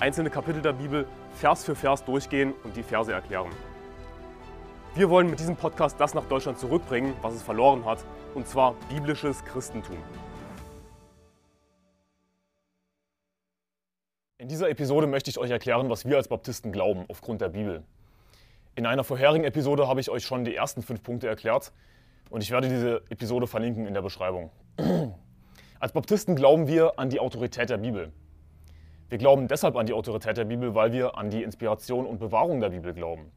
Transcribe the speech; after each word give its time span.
einzelne 0.00 0.30
Kapitel 0.30 0.62
der 0.62 0.72
Bibel 0.72 1.06
Vers 1.34 1.64
für 1.64 1.74
Vers 1.74 2.04
durchgehen 2.04 2.54
und 2.64 2.74
die 2.76 2.82
Verse 2.82 3.12
erklären. 3.12 3.50
Wir 4.94 5.10
wollen 5.10 5.28
mit 5.28 5.38
diesem 5.38 5.56
Podcast 5.56 6.00
das 6.00 6.14
nach 6.14 6.24
Deutschland 6.24 6.58
zurückbringen, 6.58 7.14
was 7.22 7.34
es 7.34 7.42
verloren 7.42 7.84
hat, 7.84 7.98
und 8.34 8.48
zwar 8.48 8.74
biblisches 8.88 9.44
Christentum. 9.44 9.98
In 14.38 14.48
dieser 14.48 14.70
Episode 14.70 15.06
möchte 15.06 15.30
ich 15.30 15.38
euch 15.38 15.50
erklären, 15.50 15.90
was 15.90 16.06
wir 16.06 16.16
als 16.16 16.28
Baptisten 16.28 16.72
glauben 16.72 17.04
aufgrund 17.08 17.42
der 17.42 17.50
Bibel. 17.50 17.84
In 18.74 18.86
einer 18.86 19.04
vorherigen 19.04 19.44
Episode 19.44 19.86
habe 19.86 20.00
ich 20.00 20.08
euch 20.08 20.24
schon 20.24 20.44
die 20.46 20.56
ersten 20.56 20.82
fünf 20.82 21.02
Punkte 21.02 21.28
erklärt 21.28 21.72
und 22.30 22.42
ich 22.42 22.50
werde 22.50 22.68
diese 22.68 23.02
Episode 23.10 23.46
verlinken 23.46 23.86
in 23.86 23.92
der 23.92 24.02
Beschreibung. 24.02 24.50
Als 25.78 25.92
Baptisten 25.92 26.36
glauben 26.36 26.66
wir 26.66 26.98
an 26.98 27.10
die 27.10 27.20
Autorität 27.20 27.68
der 27.68 27.78
Bibel. 27.78 28.12
Wir 29.10 29.18
glauben 29.18 29.48
deshalb 29.48 29.74
an 29.74 29.86
die 29.86 29.92
Autorität 29.92 30.36
der 30.36 30.44
Bibel, 30.44 30.76
weil 30.76 30.92
wir 30.92 31.18
an 31.18 31.30
die 31.30 31.42
Inspiration 31.42 32.06
und 32.06 32.20
Bewahrung 32.20 32.60
der 32.60 32.70
Bibel 32.70 32.94
glauben. 32.94 33.32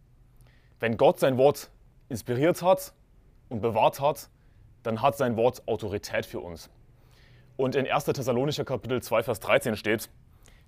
Wenn 0.80 0.98
Gott 0.98 1.20
sein 1.20 1.36
Wort 1.40 1.72
inspiriert 2.10 2.62
hat 2.62 2.94
und 3.50 3.62
bewahrt 3.62 4.00
hat, 4.00 4.30
dann 4.84 5.02
hat 5.02 5.18
sein 5.18 5.36
Wort 5.36 5.68
Autorität 5.68 6.28
für 6.28 6.42
uns. 6.42 6.70
Und 7.58 7.74
in 7.74 7.90
1. 7.90 8.06
Thessalonicher 8.06 8.66
Kapitel 8.66 9.02
2, 9.02 9.24
Vers 9.24 9.40
13 9.40 9.76
steht, 9.76 10.12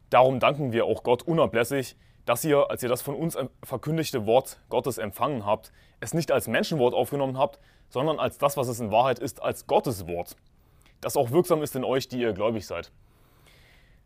Darum 0.10 0.40
danken 0.40 0.74
wir 0.74 0.86
auch 0.86 1.04
Gott 1.04 1.22
unablässig, 1.22 1.96
dass 2.26 2.44
ihr, 2.44 2.72
als 2.72 2.82
ihr 2.82 2.90
das 2.90 3.04
von 3.04 3.14
uns 3.14 3.38
verkündigte 3.62 4.26
Wort 4.26 4.60
Gottes 4.70 4.98
empfangen 4.98 5.46
habt, 5.46 5.72
es 6.00 6.16
nicht 6.16 6.32
als 6.32 6.48
Menschenwort 6.48 6.96
aufgenommen 6.96 7.38
habt, 7.38 7.60
sondern 7.90 8.20
als 8.20 8.40
das, 8.40 8.58
was 8.58 8.68
es 8.70 8.80
in 8.80 8.90
Wahrheit 8.90 9.20
ist, 9.20 9.40
als 9.44 9.68
Gottes 9.68 10.08
Wort 10.08 10.36
das 11.06 11.18
auch 11.18 11.30
wirksam 11.30 11.62
ist 11.62 11.76
in 11.76 11.84
euch, 11.84 12.08
die 12.08 12.20
ihr 12.20 12.34
gläubig 12.34 12.66
seid. 12.66 12.92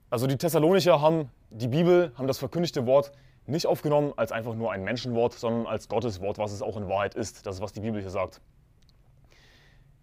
Also 0.10 0.26
die 0.26 0.38
Thessalonicher 0.38 1.02
haben 1.02 1.30
die 1.50 1.68
Bibel, 1.68 2.12
haben 2.16 2.28
das 2.28 2.40
verkündigte 2.40 2.86
Wort 2.86 3.12
nicht 3.46 3.66
aufgenommen 3.66 4.14
als 4.16 4.32
einfach 4.32 4.56
nur 4.56 4.72
ein 4.72 4.84
Menschenwort, 4.84 5.34
sondern 5.34 5.66
als 5.66 5.88
Gottes 5.88 6.22
Wort, 6.22 6.38
was 6.38 6.52
es 6.52 6.62
auch 6.62 6.78
in 6.78 6.88
Wahrheit 6.88 7.16
ist. 7.16 7.46
Das 7.46 7.56
ist, 7.56 7.62
was 7.62 7.74
die 7.74 7.82
Bibel 7.82 8.02
hier 8.02 8.10
sagt. 8.10 8.42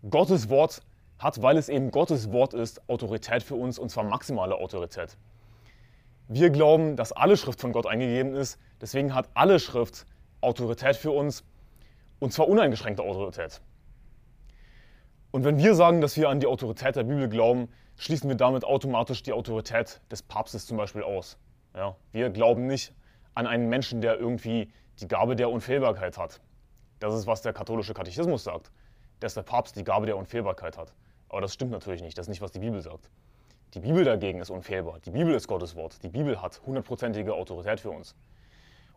Gottes 0.09 0.49
Wort 0.49 0.83
hat, 1.19 1.43
weil 1.43 1.57
es 1.57 1.69
eben 1.69 1.91
Gottes 1.91 2.33
Wort 2.33 2.55
ist, 2.55 2.89
Autorität 2.89 3.43
für 3.43 3.55
uns 3.55 3.79
und 3.79 3.91
zwar 3.91 4.05
maximale 4.05 4.57
Autorität. 4.57 5.17
Wir 6.29 6.51
glauben, 6.51 6.97
dass 6.97 7.13
alle 7.13 7.37
Schrift 7.37 7.61
von 7.61 7.73
Gott 7.73 7.87
eingegeben 7.87 8.35
ist, 8.35 8.59
deswegen 8.81 9.15
hat 9.15 9.29
alle 9.35 9.59
Schrift 9.59 10.07
Autorität 10.41 10.97
für 10.97 11.13
uns 11.13 11.45
und 12.19 12.33
zwar 12.33 12.49
uneingeschränkte 12.49 13.03
Autorität. 13.03 13.61
Und 15.31 15.45
wenn 15.45 15.59
wir 15.59 15.75
sagen, 15.75 16.01
dass 16.01 16.17
wir 16.17 16.29
an 16.29 16.41
die 16.41 16.47
Autorität 16.47 16.97
der 16.97 17.05
Bibel 17.05 17.29
glauben, 17.29 17.69
schließen 17.97 18.29
wir 18.29 18.37
damit 18.37 18.65
automatisch 18.65 19.23
die 19.23 19.33
Autorität 19.33 20.01
des 20.11 20.23
Papstes 20.23 20.67
zum 20.67 20.77
Beispiel 20.77 21.03
aus. 21.03 21.39
Ja, 21.75 21.97
wir 22.13 22.31
glauben 22.31 22.67
nicht 22.67 22.95
an 23.35 23.47
einen 23.47 23.69
Menschen, 23.69 24.01
der 24.01 24.19
irgendwie 24.19 24.73
die 25.01 25.09
Gabe 25.09 25.37
der 25.37 25.51
Unfehlbarkeit 25.51 26.17
hat. 26.17 26.41
Das 27.01 27.15
ist, 27.15 27.27
was 27.27 27.43
der 27.43 27.53
katholische 27.53 27.93
Katechismus 27.93 28.45
sagt, 28.45 28.71
dass 29.21 29.35
der 29.35 29.43
Papst 29.43 29.77
die 29.77 29.85
Gabe 29.85 30.07
der 30.07 30.17
Unfehlbarkeit 30.17 30.79
hat. 30.79 30.95
Aber 31.29 31.41
das 31.41 31.53
stimmt 31.53 31.73
natürlich 31.73 32.03
nicht, 32.03 32.17
das 32.17 32.25
ist 32.25 32.31
nicht, 32.31 32.41
was 32.41 32.53
die 32.53 32.61
Bibel 32.61 32.81
sagt. 32.81 33.11
Die 33.75 33.81
Bibel 33.81 34.05
dagegen 34.05 34.41
ist 34.41 34.49
unfehlbar. 34.49 35.01
Die 35.01 35.11
Bibel 35.11 35.35
ist 35.35 35.49
Gottes 35.49 35.75
Wort. 35.77 36.03
Die 36.03 36.09
Bibel 36.09 36.41
hat 36.41 36.63
hundertprozentige 36.65 37.35
Autorität 37.35 37.81
für 37.81 37.91
uns. 37.91 38.15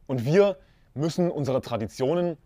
Und 0.07 0.23
wir 0.25 0.57
müssen 0.93 1.31
unsere 1.31 1.59
Traditionen 1.59 2.37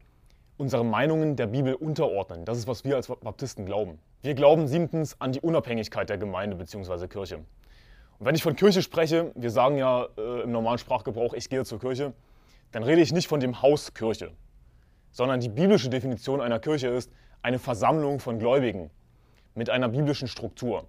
unsere 0.58 0.86
Meinungen 0.86 1.36
der 1.36 1.48
Bibel 1.48 1.74
unterordnen. 1.74 2.46
Das 2.46 2.58
ist, 2.58 2.68
was 2.68 2.84
wir 2.84 2.96
als 2.96 3.08
Baptisten 3.08 3.66
glauben. 3.66 4.00
Wir 4.22 4.36
glauben 4.36 4.68
siebtens 4.68 5.20
an 5.20 5.32
die 5.32 5.42
Unabhängigkeit 5.42 6.10
der 6.10 6.18
Gemeinde 6.18 6.56
bzw. 6.56 7.08
Kirche. 7.08 7.38
Und 7.38 8.26
wenn 8.26 8.36
ich 8.36 8.44
von 8.44 8.56
Kirche 8.56 8.82
spreche, 8.82 9.32
wir 9.36 9.50
sagen 9.50 9.78
ja 9.78 10.08
äh, 10.18 10.44
im 10.44 10.52
normalen 10.52 10.78
Sprachgebrauch, 10.78 11.34
ich 11.34 11.50
gehe 11.50 11.66
zur 11.66 11.80
Kirche, 11.80 12.14
dann 12.72 12.84
rede 12.84 13.02
ich 13.02 13.12
nicht 13.12 13.28
von 13.28 13.40
dem 13.40 13.62
Haus 13.62 13.94
Kirche, 13.94 14.32
sondern 15.12 15.40
die 15.40 15.50
biblische 15.50 15.90
Definition 15.90 16.42
einer 16.42 16.60
Kirche 16.60 16.88
ist 16.88 17.12
eine 17.42 17.60
Versammlung 17.60 18.20
von 18.20 18.40
Gläubigen 18.40 18.90
mit 19.56 19.70
einer 19.70 19.90
biblischen 19.90 20.28
Struktur. 20.28 20.88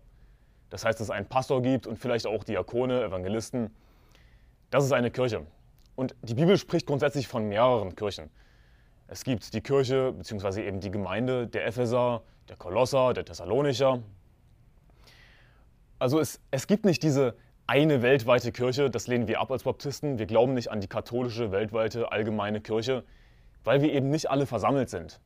Das 0.71 0.85
heißt, 0.85 0.99
dass 1.01 1.09
es 1.09 1.11
einen 1.11 1.27
Pastor 1.27 1.63
gibt 1.63 1.87
und 1.87 1.99
vielleicht 1.99 2.27
auch 2.27 2.45
Diakone, 2.45 3.03
Evangelisten. 3.03 3.71
Das 4.71 4.85
ist 4.85 4.93
eine 4.93 5.11
Kirche. 5.11 5.47
Und 5.95 6.15
die 6.23 6.35
Bibel 6.35 6.57
spricht 6.59 6.87
grundsätzlich 6.87 7.29
von 7.29 7.49
mehreren 7.49 7.95
Kirchen. 7.95 8.31
Es 9.07 9.25
gibt 9.25 9.53
die 9.53 9.61
Kirche 9.61 10.13
bzw. 10.13 10.67
eben 10.67 10.81
die 10.81 10.91
Gemeinde 10.91 11.47
der 11.47 11.67
Epheser, 11.67 12.23
der 12.49 12.57
Kolosser, 12.57 13.13
der 13.13 13.25
Thessalonicher. 13.25 14.03
Also 15.99 16.21
es, 16.21 16.41
es 16.51 16.67
gibt 16.67 16.85
nicht 16.85 17.03
diese 17.03 17.37
eine 17.67 18.03
weltweite 18.03 18.53
Kirche, 18.53 18.91
das 18.91 19.07
lehnen 19.07 19.29
wir 19.29 19.41
ab 19.41 19.51
als 19.51 19.63
Baptisten. 19.63 20.19
Wir 20.19 20.27
glauben 20.27 20.55
nicht 20.55 20.71
an 20.71 20.81
die 20.81 20.89
katholische, 20.89 21.51
weltweite, 21.51 22.13
allgemeine 22.13 22.61
Kirche, 22.61 23.05
weil 23.63 23.81
wir 23.81 23.93
eben 23.93 24.11
nicht 24.11 24.31
alle 24.31 24.47
versammelt 24.47 24.91
sind, 24.91 25.21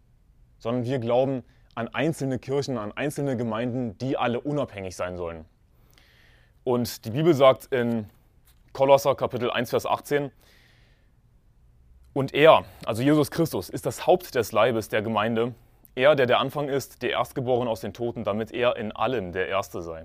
sondern 0.58 0.84
wir 0.84 0.98
glauben 0.98 1.42
an 1.74 1.88
einzelne 1.88 2.38
Kirchen, 2.38 2.78
an 2.78 2.92
einzelne 2.92 3.36
Gemeinden, 3.36 3.96
die 3.98 4.16
alle 4.16 4.40
unabhängig 4.40 4.94
sein 4.96 5.16
sollen. 5.16 5.44
Und 6.64 7.04
die 7.04 7.10
Bibel 7.10 7.34
sagt 7.34 7.66
in 7.72 8.06
Kolosser 8.72 9.14
Kapitel 9.14 9.50
1, 9.50 9.70
Vers 9.70 9.86
18, 9.86 10.30
und 12.18 12.34
er, 12.34 12.64
also 12.84 13.00
Jesus 13.00 13.30
Christus, 13.30 13.68
ist 13.68 13.86
das 13.86 14.08
Haupt 14.08 14.34
des 14.34 14.50
Leibes 14.50 14.88
der 14.88 15.02
Gemeinde. 15.02 15.54
Er, 15.94 16.16
der 16.16 16.26
der 16.26 16.40
Anfang 16.40 16.68
ist, 16.68 17.00
der 17.02 17.10
Erstgeborene 17.10 17.70
aus 17.70 17.80
den 17.80 17.92
Toten, 17.92 18.24
damit 18.24 18.50
er 18.50 18.74
in 18.74 18.90
allem 18.90 19.30
der 19.30 19.46
Erste 19.46 19.82
sei. 19.82 20.04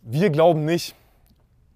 Wir 0.00 0.30
glauben 0.30 0.64
nicht, 0.64 0.96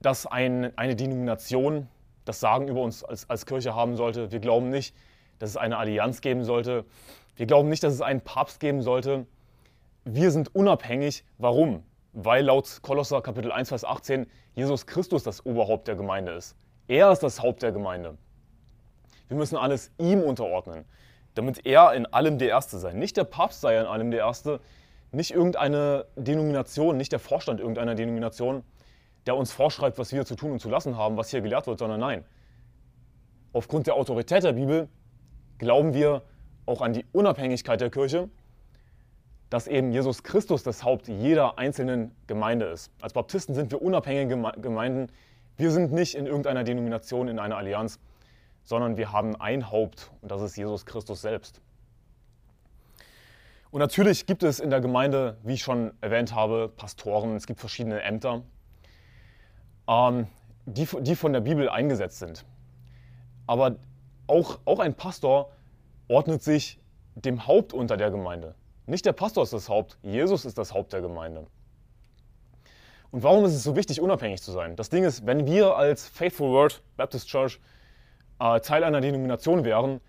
dass 0.02 0.26
ein, 0.26 0.76
eine 0.76 0.96
Denomination 0.96 1.86
das 2.24 2.40
Sagen 2.40 2.66
über 2.66 2.80
uns 2.80 3.04
als, 3.04 3.30
als 3.30 3.46
Kirche 3.46 3.76
haben 3.76 3.94
sollte. 3.94 4.32
Wir 4.32 4.40
glauben 4.40 4.68
nicht, 4.68 4.92
dass 5.38 5.50
es 5.50 5.56
eine 5.56 5.76
Allianz 5.76 6.20
geben 6.22 6.42
sollte. 6.42 6.84
Wir 7.36 7.46
glauben 7.46 7.68
nicht, 7.68 7.84
dass 7.84 7.94
es 7.94 8.00
einen 8.02 8.20
Papst 8.20 8.58
geben 8.58 8.82
sollte. 8.82 9.26
Wir 10.04 10.32
sind 10.32 10.52
unabhängig. 10.56 11.24
Warum? 11.38 11.84
Weil 12.14 12.46
laut 12.46 12.80
Kolosser 12.82 13.22
Kapitel 13.22 13.52
1, 13.52 13.68
Vers 13.68 13.84
18 13.84 14.26
Jesus 14.54 14.88
Christus 14.88 15.22
das 15.22 15.46
Oberhaupt 15.46 15.86
der 15.86 15.94
Gemeinde 15.94 16.32
ist. 16.32 16.56
Er 16.88 17.10
ist 17.10 17.22
das 17.22 17.42
Haupt 17.42 17.62
der 17.62 17.72
Gemeinde. 17.72 18.16
Wir 19.28 19.36
müssen 19.36 19.56
alles 19.56 19.90
ihm 19.98 20.20
unterordnen, 20.20 20.84
damit 21.34 21.66
er 21.66 21.92
in 21.94 22.06
allem 22.06 22.38
der 22.38 22.48
Erste 22.48 22.78
sei. 22.78 22.92
Nicht 22.92 23.16
der 23.16 23.24
Papst 23.24 23.60
sei 23.60 23.78
in 23.78 23.86
allem 23.86 24.10
der 24.10 24.20
Erste, 24.20 24.60
nicht 25.10 25.32
irgendeine 25.32 26.06
Denomination, 26.16 26.96
nicht 26.96 27.12
der 27.12 27.18
Vorstand 27.18 27.60
irgendeiner 27.60 27.94
Denomination, 27.94 28.62
der 29.26 29.36
uns 29.36 29.52
vorschreibt, 29.52 29.98
was 29.98 30.12
wir 30.12 30.24
zu 30.24 30.36
tun 30.36 30.52
und 30.52 30.60
zu 30.60 30.68
lassen 30.68 30.96
haben, 30.96 31.16
was 31.16 31.30
hier 31.30 31.40
gelehrt 31.40 31.66
wird, 31.66 31.78
sondern 31.78 32.00
nein. 32.00 32.24
Aufgrund 33.52 33.86
der 33.86 33.94
Autorität 33.94 34.44
der 34.44 34.52
Bibel 34.52 34.88
glauben 35.58 35.94
wir 35.94 36.22
auch 36.66 36.82
an 36.82 36.92
die 36.92 37.04
Unabhängigkeit 37.12 37.80
der 37.80 37.90
Kirche, 37.90 38.28
dass 39.50 39.66
eben 39.66 39.92
Jesus 39.92 40.22
Christus 40.22 40.62
das 40.62 40.84
Haupt 40.84 41.08
jeder 41.08 41.58
einzelnen 41.58 42.14
Gemeinde 42.26 42.66
ist. 42.66 42.92
Als 43.00 43.12
Baptisten 43.12 43.54
sind 43.54 43.70
wir 43.70 43.80
unabhängige 43.80 44.52
Gemeinden, 44.60 45.10
wir 45.56 45.70
sind 45.70 45.92
nicht 45.92 46.14
in 46.14 46.26
irgendeiner 46.26 46.64
Denomination, 46.64 47.28
in 47.28 47.38
einer 47.38 47.56
Allianz, 47.56 47.98
sondern 48.64 48.96
wir 48.96 49.12
haben 49.12 49.36
ein 49.36 49.70
Haupt 49.70 50.10
und 50.20 50.30
das 50.30 50.42
ist 50.42 50.56
Jesus 50.56 50.86
Christus 50.86 51.22
selbst. 51.22 51.60
Und 53.70 53.80
natürlich 53.80 54.26
gibt 54.26 54.42
es 54.42 54.60
in 54.60 54.70
der 54.70 54.80
Gemeinde, 54.80 55.38
wie 55.42 55.54
ich 55.54 55.62
schon 55.62 55.92
erwähnt 56.00 56.34
habe, 56.34 56.68
Pastoren, 56.74 57.36
es 57.36 57.46
gibt 57.46 57.60
verschiedene 57.60 58.02
Ämter, 58.02 58.42
ähm, 59.88 60.26
die, 60.66 60.86
die 61.00 61.16
von 61.16 61.32
der 61.32 61.40
Bibel 61.40 61.68
eingesetzt 61.68 62.18
sind. 62.18 62.44
Aber 63.46 63.76
auch, 64.26 64.58
auch 64.64 64.78
ein 64.80 64.94
Pastor 64.94 65.52
ordnet 66.08 66.42
sich 66.42 66.80
dem 67.14 67.46
Haupt 67.46 67.72
unter 67.72 67.96
der 67.96 68.10
Gemeinde. 68.10 68.54
Nicht 68.86 69.06
der 69.06 69.12
Pastor 69.12 69.42
ist 69.42 69.52
das 69.52 69.68
Haupt, 69.68 69.98
Jesus 70.02 70.44
ist 70.44 70.58
das 70.58 70.72
Haupt 70.72 70.92
der 70.92 71.00
Gemeinde. 71.00 71.46
Und 73.10 73.22
warum 73.22 73.44
ist 73.44 73.54
es 73.54 73.62
so 73.62 73.76
wichtig, 73.76 74.00
unabhängig 74.00 74.42
zu 74.42 74.52
sein? 74.52 74.76
Das 74.76 74.90
Ding 74.90 75.04
ist, 75.04 75.26
wenn 75.26 75.46
wir 75.46 75.76
als 75.76 76.08
Faithful 76.08 76.50
Word 76.50 76.82
Baptist 76.96 77.28
Church 77.28 77.60
äh, 78.40 78.60
Teil 78.60 78.84
einer 78.84 79.00
Denomination 79.00 79.64
wären 79.64 80.00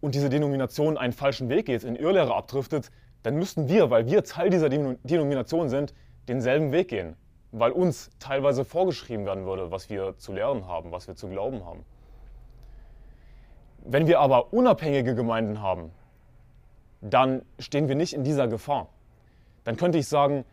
und 0.00 0.14
diese 0.14 0.28
Denomination 0.28 0.98
einen 0.98 1.12
falschen 1.12 1.48
Weg 1.48 1.66
geht, 1.66 1.84
in 1.84 1.96
Irrlehre 1.96 2.34
abdriftet, 2.34 2.90
dann 3.22 3.36
müssten 3.36 3.68
wir, 3.68 3.90
weil 3.90 4.06
wir 4.06 4.22
Teil 4.24 4.50
dieser 4.50 4.68
Denomination 4.68 5.68
sind, 5.68 5.94
denselben 6.28 6.72
Weg 6.72 6.88
gehen. 6.88 7.16
weil 7.56 7.70
uns 7.70 8.10
teilweise 8.18 8.64
vorgeschrieben 8.64 9.26
werden 9.26 9.46
würde, 9.46 9.70
was 9.70 9.88
wir 9.88 10.18
zu 10.18 10.32
lernen 10.32 10.66
haben, 10.66 10.90
was 10.90 11.06
wir 11.06 11.14
zu 11.14 11.28
glauben 11.28 11.64
haben. 11.64 11.84
Wenn 13.84 14.08
wir 14.08 14.18
aber 14.18 14.52
unabhängige 14.52 15.14
Gemeinden 15.14 15.62
haben, 15.62 15.92
dann 17.00 17.42
stehen 17.60 17.86
wir 17.86 17.94
nicht 17.94 18.12
in 18.12 18.24
dieser 18.24 18.48
Gefahr. 18.48 18.88
Dann 19.62 19.76
könnte 19.76 19.98
ich 19.98 20.08
sagen, 20.08 20.44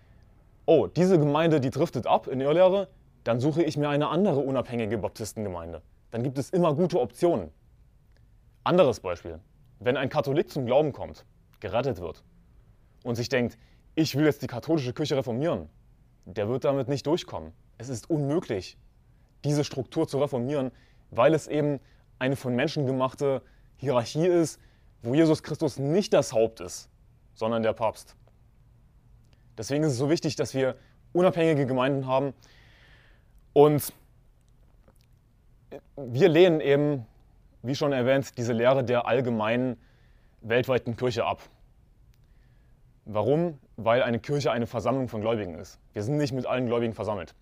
oh, 0.66 0.88
diese 0.88 1.20
Gemeinde, 1.20 1.60
die 1.60 1.70
driftet 1.70 2.08
ab 2.08 2.28
in 2.28 2.42
Irrlehre, 2.42 2.88
dann 3.24 3.40
suche 3.40 3.64
ich 3.64 3.78
mir 3.78 3.90
eine 3.90 4.10
andere 4.10 4.40
unabhängige 4.40 4.98
Baptistengemeinde. 4.98 5.82
Dann 6.12 6.24
gibt 6.24 6.38
es 6.38 6.50
immer 6.50 6.74
gute 6.74 7.00
Optionen. 7.00 7.52
Anderes 8.64 9.00
Beispiel. 9.00 9.40
Wenn 9.80 9.98
ein 9.98 10.10
Katholik 10.10 10.50
zum 10.50 10.66
Glauben 10.66 10.92
kommt, 10.92 11.26
gerettet 11.60 12.00
wird 12.00 12.24
und 13.04 13.16
sich 13.16 13.30
denkt, 13.30 13.58
ich 13.96 14.16
will 14.16 14.26
jetzt 14.26 14.42
die 14.42 14.48
katholische 14.48 14.94
Kirche 14.94 15.16
reformieren, 15.16 15.70
der 16.26 16.48
wird 16.48 16.64
damit 16.64 16.88
nicht 16.88 17.06
durchkommen. 17.08 17.54
Es 17.78 17.90
ist 17.90 18.10
unmöglich, 18.10 18.78
diese 19.44 19.64
Struktur 19.64 20.08
zu 20.08 20.20
reformieren, 20.20 20.72
weil 21.10 21.34
es 21.34 21.48
eben 21.48 21.80
eine 22.20 22.36
von 22.36 22.56
Menschen 22.56 22.86
gemachte 22.86 23.42
Hierarchie 23.78 24.28
ist, 24.28 24.60
wo 25.02 25.16
Jesus 25.16 25.42
Christus 25.42 25.80
nicht 25.80 26.14
das 26.14 26.34
Haupt 26.34 26.60
ist, 26.60 26.90
sondern 27.34 27.64
der 27.64 27.74
Papst. 27.74 28.16
Deswegen 29.58 29.84
ist 29.84 29.94
es 29.94 29.98
so 29.98 30.10
wichtig, 30.10 30.36
dass 30.36 30.54
wir 30.54 30.76
unabhängige 31.14 31.66
Gemeinden 31.66 32.08
haben 32.08 32.34
und 33.54 33.94
wir 35.96 36.30
lehnen 36.30 36.62
eben, 36.62 37.06
wie 37.62 37.76
schon 37.76 37.94
erwähnt, 37.94 38.38
diese 38.38 38.54
Lehre 38.54 38.84
der 38.84 39.08
allgemeinen 39.08 39.78
weltweiten 40.42 40.96
Kirche 40.96 41.26
ab. 41.26 41.42
Warum? 43.06 43.60
Weil 43.78 44.04
eine 44.04 44.20
Kirche 44.20 44.52
eine 44.52 44.68
Versammlung 44.68 45.08
von 45.08 45.22
Gläubigen 45.22 45.56
ist. 45.56 45.80
Wir 45.94 46.04
sind 46.04 46.18
nicht 46.18 46.34
mit 46.34 46.46
allen 46.46 46.66
Gläubigen 46.66 46.94
versammelt. 46.94 47.36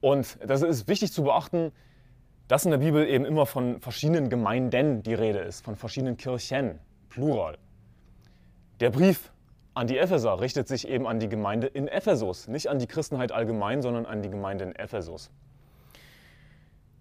Und 0.00 0.38
das 0.44 0.62
ist 0.62 0.88
wichtig 0.88 1.12
zu 1.12 1.24
beachten, 1.24 1.72
dass 2.46 2.64
in 2.64 2.70
der 2.70 2.78
Bibel 2.78 3.06
eben 3.06 3.24
immer 3.24 3.46
von 3.46 3.80
verschiedenen 3.80 4.30
Gemeinden 4.30 5.02
die 5.02 5.14
Rede 5.14 5.40
ist, 5.40 5.64
von 5.64 5.76
verschiedenen 5.76 6.16
Kirchen, 6.16 6.78
plural. 7.08 7.58
Der 8.80 8.90
Brief 8.90 9.30
an 9.78 9.86
die 9.86 9.96
Epheser 9.96 10.40
richtet 10.40 10.66
sich 10.66 10.88
eben 10.88 11.06
an 11.06 11.20
die 11.20 11.28
Gemeinde 11.28 11.68
in 11.68 11.86
Ephesus, 11.86 12.48
nicht 12.48 12.68
an 12.68 12.80
die 12.80 12.88
Christenheit 12.88 13.30
allgemein, 13.30 13.80
sondern 13.80 14.06
an 14.06 14.22
die 14.22 14.28
Gemeinde 14.28 14.64
in 14.64 14.74
Ephesus. 14.74 15.30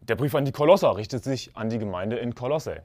Der 0.01 0.15
Brief 0.15 0.35
an 0.35 0.45
die 0.45 0.51
Kolosser 0.51 0.95
richtet 0.95 1.23
sich 1.23 1.57
an 1.57 1.69
die 1.69 1.79
Gemeinde 1.79 2.17
in 2.17 2.35
Kolosse. 2.35 2.83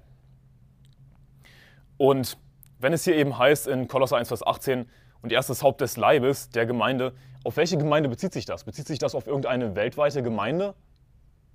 Und 1.99 2.39
wenn 2.79 2.95
es 2.95 3.05
hier 3.05 3.17
eben 3.17 3.37
heißt 3.37 3.69
in 3.69 3.87
Kolosser 3.87 4.17
1, 4.17 4.29
Vers 4.29 4.47
18, 4.47 4.89
und 5.21 5.31
erstes 5.31 5.63
Haupt 5.63 5.83
des 5.83 5.99
Leibes 5.99 6.49
der 6.49 6.65
Gemeinde, 6.65 7.13
auf 7.45 7.59
welche 7.59 7.77
Gemeinde 7.77 8.09
bezieht 8.09 8.33
sich 8.33 8.47
das? 8.47 8.65
Bezieht 8.65 8.87
sich 8.87 8.99
das 8.99 9.15
auf 9.15 9.27
irgendeine 9.27 9.77
weltweite 9.77 10.23
Gemeinde? 10.23 10.75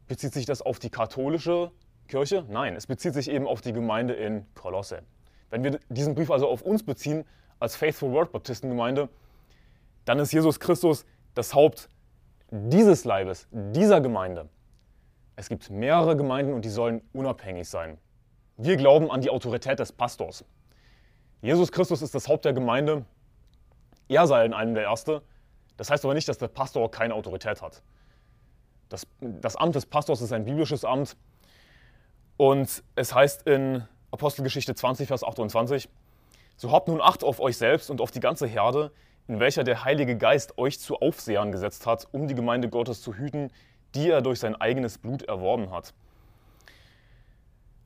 Bezieht 0.07 0.33
sich 0.33 0.45
das 0.45 0.62
auf 0.62 0.78
die 0.78 0.92
katholische 0.92 1.72
Kirche? 2.07 2.45
Nein, 2.48 2.75
es 2.75 2.86
bezieht 2.86 3.16
sich 3.16 3.31
eben 3.31 3.48
auf 3.48 3.62
die 3.62 3.74
Gemeinde 3.74 4.13
in 4.13 4.45
Kolosse. 4.54 5.01
Wenn 5.50 5.63
wir 5.63 5.80
diesen 5.90 6.13
Brief 6.13 6.30
also 6.30 6.48
auf 6.48 6.62
uns 6.62 6.83
beziehen, 6.83 7.25
als 7.59 7.75
Faithful 7.75 8.12
Word 8.12 8.31
Baptistengemeinde, 8.31 9.09
dann 10.06 10.19
ist 10.19 10.31
Jesus 10.31 10.59
Christus 10.59 11.06
das 11.33 11.54
Haupt 11.54 11.89
dieses 12.50 13.04
Leibes, 13.06 13.48
dieser 13.51 14.01
Gemeinde. 14.01 14.50
Es 15.36 15.50
gibt 15.50 15.69
mehrere 15.69 16.15
Gemeinden 16.15 16.54
und 16.54 16.65
die 16.65 16.69
sollen 16.69 17.01
unabhängig 17.13 17.68
sein. 17.68 17.98
Wir 18.57 18.77
glauben 18.77 19.12
an 19.12 19.21
die 19.21 19.30
Autorität 19.30 19.80
des 19.80 19.92
Pastors. 19.92 20.44
Jesus 21.42 21.71
Christus 21.71 22.01
ist 22.01 22.15
das 22.15 22.27
Haupt 22.27 22.45
der 22.45 22.54
Gemeinde. 22.54 23.06
Er 24.07 24.25
sei 24.25 24.45
in 24.45 24.54
allem 24.54 24.74
der 24.74 24.83
Erste. 24.83 25.21
Das 25.77 25.92
heißt 25.92 26.04
aber 26.06 26.15
nicht, 26.15 26.27
dass 26.27 26.39
der 26.39 26.48
Pastor 26.48 26.89
keine 26.89 27.13
Autorität 27.13 27.62
hat. 27.62 27.83
Das, 28.89 29.06
das 29.19 29.56
Amt 29.56 29.75
des 29.75 29.86
Pastors 29.86 30.21
ist 30.21 30.31
ein 30.31 30.45
biblisches 30.45 30.83
Amt. 30.83 31.15
Und 32.38 32.83
es 32.95 33.13
heißt 33.13 33.45
in 33.48 33.83
Apostelgeschichte 34.12 34.74
20, 34.74 35.07
Vers 35.07 35.24
28, 35.24 35.89
so 36.57 36.71
habt 36.71 36.88
nun 36.88 37.01
Acht 37.01 37.24
auf 37.24 37.39
euch 37.39 37.57
selbst 37.57 37.89
und 37.89 38.01
auf 38.01 38.12
die 38.12 38.19
ganze 38.19 38.48
Herde, 38.48 38.92
in 39.27 39.39
welcher 39.39 39.63
der 39.63 39.83
Heilige 39.83 40.18
Geist 40.18 40.57
euch 40.57 40.80
zu 40.80 40.98
Aufsehern 40.98 41.51
gesetzt 41.51 41.86
hat, 41.86 42.07
um 42.12 42.27
die 42.27 42.36
Gemeinde 42.36 42.69
Gottes 42.69 43.01
zu 43.01 43.13
hüten, 43.13 43.51
die 43.95 44.09
er 44.09 44.21
durch 44.21 44.39
sein 44.39 44.56
eigenes 44.56 44.98
Blut 44.98 45.21
erworben 45.24 45.71
hat. 45.71 45.94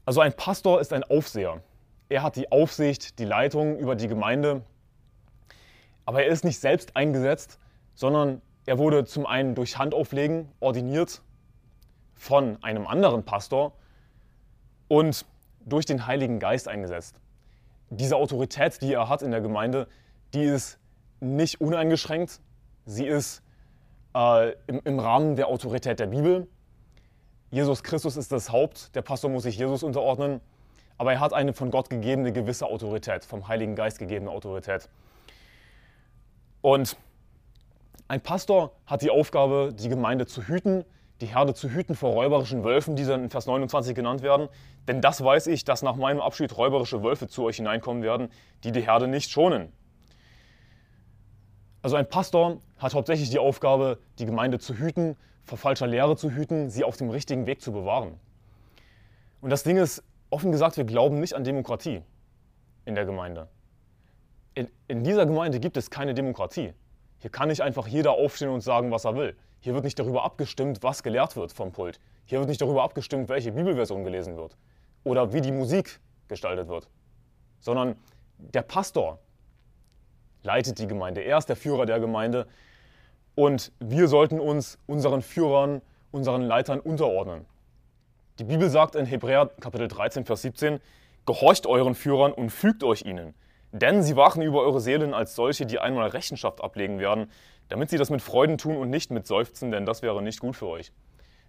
Also 0.05 0.21
ein 0.21 0.33
Pastor 0.33 0.81
ist 0.81 0.93
ein 0.93 1.03
Aufseher. 1.03 1.61
Er 2.09 2.23
hat 2.23 2.35
die 2.35 2.51
Aufsicht, 2.51 3.19
die 3.19 3.25
Leitung 3.25 3.77
über 3.77 3.95
die 3.95 4.07
Gemeinde. 4.07 4.63
Aber 6.05 6.23
er 6.23 6.29
ist 6.29 6.43
nicht 6.43 6.59
selbst 6.59 6.95
eingesetzt, 6.95 7.59
sondern 7.93 8.41
er 8.65 8.77
wurde 8.77 9.05
zum 9.05 9.25
einen 9.25 9.55
durch 9.55 9.77
Handauflegen 9.77 10.49
ordiniert 10.59 11.21
von 12.15 12.61
einem 12.63 12.87
anderen 12.87 13.23
Pastor 13.23 13.73
und 14.87 15.25
durch 15.65 15.85
den 15.85 16.07
Heiligen 16.07 16.39
Geist 16.39 16.67
eingesetzt. 16.67 17.15
Diese 17.91 18.15
Autorität, 18.15 18.81
die 18.81 18.93
er 18.93 19.07
hat 19.07 19.21
in 19.21 19.29
der 19.29 19.41
Gemeinde, 19.41 19.87
die 20.33 20.43
ist 20.43 20.79
nicht 21.19 21.61
uneingeschränkt. 21.61 22.41
Sie 22.85 23.05
ist 23.05 23.43
äh, 24.15 24.53
im, 24.65 24.81
im 24.83 24.99
Rahmen 24.99 25.35
der 25.35 25.47
Autorität 25.47 25.99
der 25.99 26.07
Bibel. 26.07 26.47
Jesus 27.51 27.83
Christus 27.83 28.17
ist 28.17 28.31
das 28.31 28.51
Haupt, 28.51 28.95
der 28.95 29.03
Pastor 29.03 29.29
muss 29.29 29.43
sich 29.43 29.57
Jesus 29.57 29.83
unterordnen 29.83 30.41
aber 31.01 31.13
er 31.13 31.19
hat 31.19 31.33
eine 31.33 31.51
von 31.51 31.71
Gott 31.71 31.89
gegebene 31.89 32.31
gewisse 32.31 32.67
Autorität, 32.67 33.25
vom 33.25 33.47
Heiligen 33.47 33.73
Geist 33.73 33.97
gegebene 33.97 34.29
Autorität. 34.29 34.87
Und 36.61 36.95
ein 38.07 38.21
Pastor 38.21 38.75
hat 38.85 39.01
die 39.01 39.09
Aufgabe, 39.09 39.73
die 39.73 39.89
Gemeinde 39.89 40.27
zu 40.27 40.43
hüten, 40.43 40.85
die 41.21 41.27
Herde 41.27 41.53
zu 41.53 41.69
hüten 41.69 41.95
vor 41.95 42.11
räuberischen 42.13 42.63
Wölfen, 42.63 42.95
die 42.95 43.05
dann 43.05 43.23
in 43.23 43.29
Vers 43.29 43.45
29 43.45 43.95
genannt 43.95 44.21
werden. 44.23 44.49
Denn 44.87 45.01
das 45.01 45.23
weiß 45.23 45.47
ich, 45.47 45.63
dass 45.63 45.83
nach 45.83 45.95
meinem 45.95 46.19
Abschied 46.19 46.57
räuberische 46.57 47.03
Wölfe 47.03 47.27
zu 47.27 47.43
euch 47.43 47.57
hineinkommen 47.57 48.01
werden, 48.03 48.29
die 48.63 48.71
die 48.71 48.81
Herde 48.81 49.07
nicht 49.07 49.31
schonen. 49.31 49.71
Also 51.83 51.95
ein 51.95 52.09
Pastor 52.09 52.59
hat 52.77 52.93
hauptsächlich 52.93 53.29
die 53.29 53.39
Aufgabe, 53.39 53.99
die 54.19 54.25
Gemeinde 54.25 54.59
zu 54.59 54.75
hüten, 54.75 55.15
vor 55.43 55.57
falscher 55.57 55.87
Lehre 55.87 56.15
zu 56.15 56.31
hüten, 56.31 56.69
sie 56.69 56.83
auf 56.83 56.97
dem 56.97 57.09
richtigen 57.09 57.45
Weg 57.45 57.61
zu 57.61 57.71
bewahren. 57.71 58.19
Und 59.41 59.49
das 59.49 59.63
Ding 59.63 59.77
ist, 59.77 60.03
offen 60.29 60.51
gesagt, 60.51 60.77
wir 60.77 60.85
glauben 60.85 61.19
nicht 61.19 61.33
an 61.33 61.43
Demokratie 61.43 62.01
in 62.85 62.95
der 62.95 63.05
Gemeinde. 63.05 63.47
In, 64.53 64.69
in, 64.87 65.03
dieser 65.03 65.25
Gemeinde 65.25 65.59
gibt 65.59 65.77
es 65.77 65.89
keine 65.89 66.13
Demokratie. 66.13 66.73
Hier 67.21 67.29
kann 67.29 67.49
nicht 67.49 67.61
einfach 67.61 67.87
jeder 67.87 68.11
aufstehen 68.11 68.49
und 68.49 68.61
sagen, 68.61 68.91
was 68.91 69.05
er 69.05 69.15
will. 69.15 69.35
Hier 69.59 69.75
wird 69.75 69.83
nicht 69.83 69.99
darüber 69.99 70.23
abgestimmt, 70.23 70.81
was 70.81 71.03
gelehrt 71.03 71.35
wird 71.35 71.53
vom 71.53 71.71
Pult. 71.71 71.99
Hier 72.25 72.39
wird 72.39 72.49
nicht 72.49 72.61
darüber 72.61 72.83
abgestimmt, 72.83 73.29
welche 73.29 73.51
Bibelversion 73.51 74.03
gelesen 74.03 74.37
wird 74.37 74.57
oder 75.03 75.31
wie 75.31 75.41
die 75.41 75.51
Musik 75.51 75.99
gestaltet 76.27 76.67
wird, 76.67 76.89
sondern 77.59 77.95
der 78.37 78.63
Pastor 78.63 79.19
leitet 80.41 80.79
die 80.79 80.87
Gemeinde. 80.87 81.21
Er 81.21 81.37
ist 81.37 81.47
der 81.47 81.55
Führer 81.55 81.85
der 81.85 81.99
Gemeinde 81.99 82.47
und 83.35 83.71
wir 83.79 84.07
sollten 84.07 84.39
uns 84.39 84.79
unseren 84.87 85.21
Führern, 85.21 85.81
unseren 86.11 86.41
Leitern 86.41 86.79
unterordnen. 86.79 87.45
Die 88.39 88.45
Bibel 88.45 88.69
sagt 88.69 88.95
in 88.95 89.05
Hebräer 89.05 89.51
Kapitel 89.59 89.87
13, 89.87 90.25
Vers 90.25 90.41
17, 90.41 90.79
Gehorcht 91.27 91.67
euren 91.67 91.93
Führern 91.93 92.33
und 92.33 92.49
fügt 92.49 92.83
euch 92.83 93.03
ihnen, 93.03 93.35
denn 93.71 94.03
sie 94.03 94.15
wachen 94.15 94.41
über 94.41 94.61
eure 94.61 94.81
Seelen 94.81 95.13
als 95.13 95.35
solche, 95.35 95.65
die 95.65 95.79
einmal 95.79 96.09
Rechenschaft 96.09 96.63
ablegen 96.63 96.99
werden, 96.99 97.31
damit 97.69 97.89
sie 97.89 97.97
das 97.97 98.09
mit 98.09 98.21
Freuden 98.21 98.57
tun 98.57 98.75
und 98.77 98.89
nicht 98.89 99.11
mit 99.11 99.25
Seufzen, 99.25 99.71
denn 99.71 99.85
das 99.85 100.01
wäre 100.01 100.21
nicht 100.21 100.39
gut 100.39 100.55
für 100.55 100.67
euch. 100.67 100.91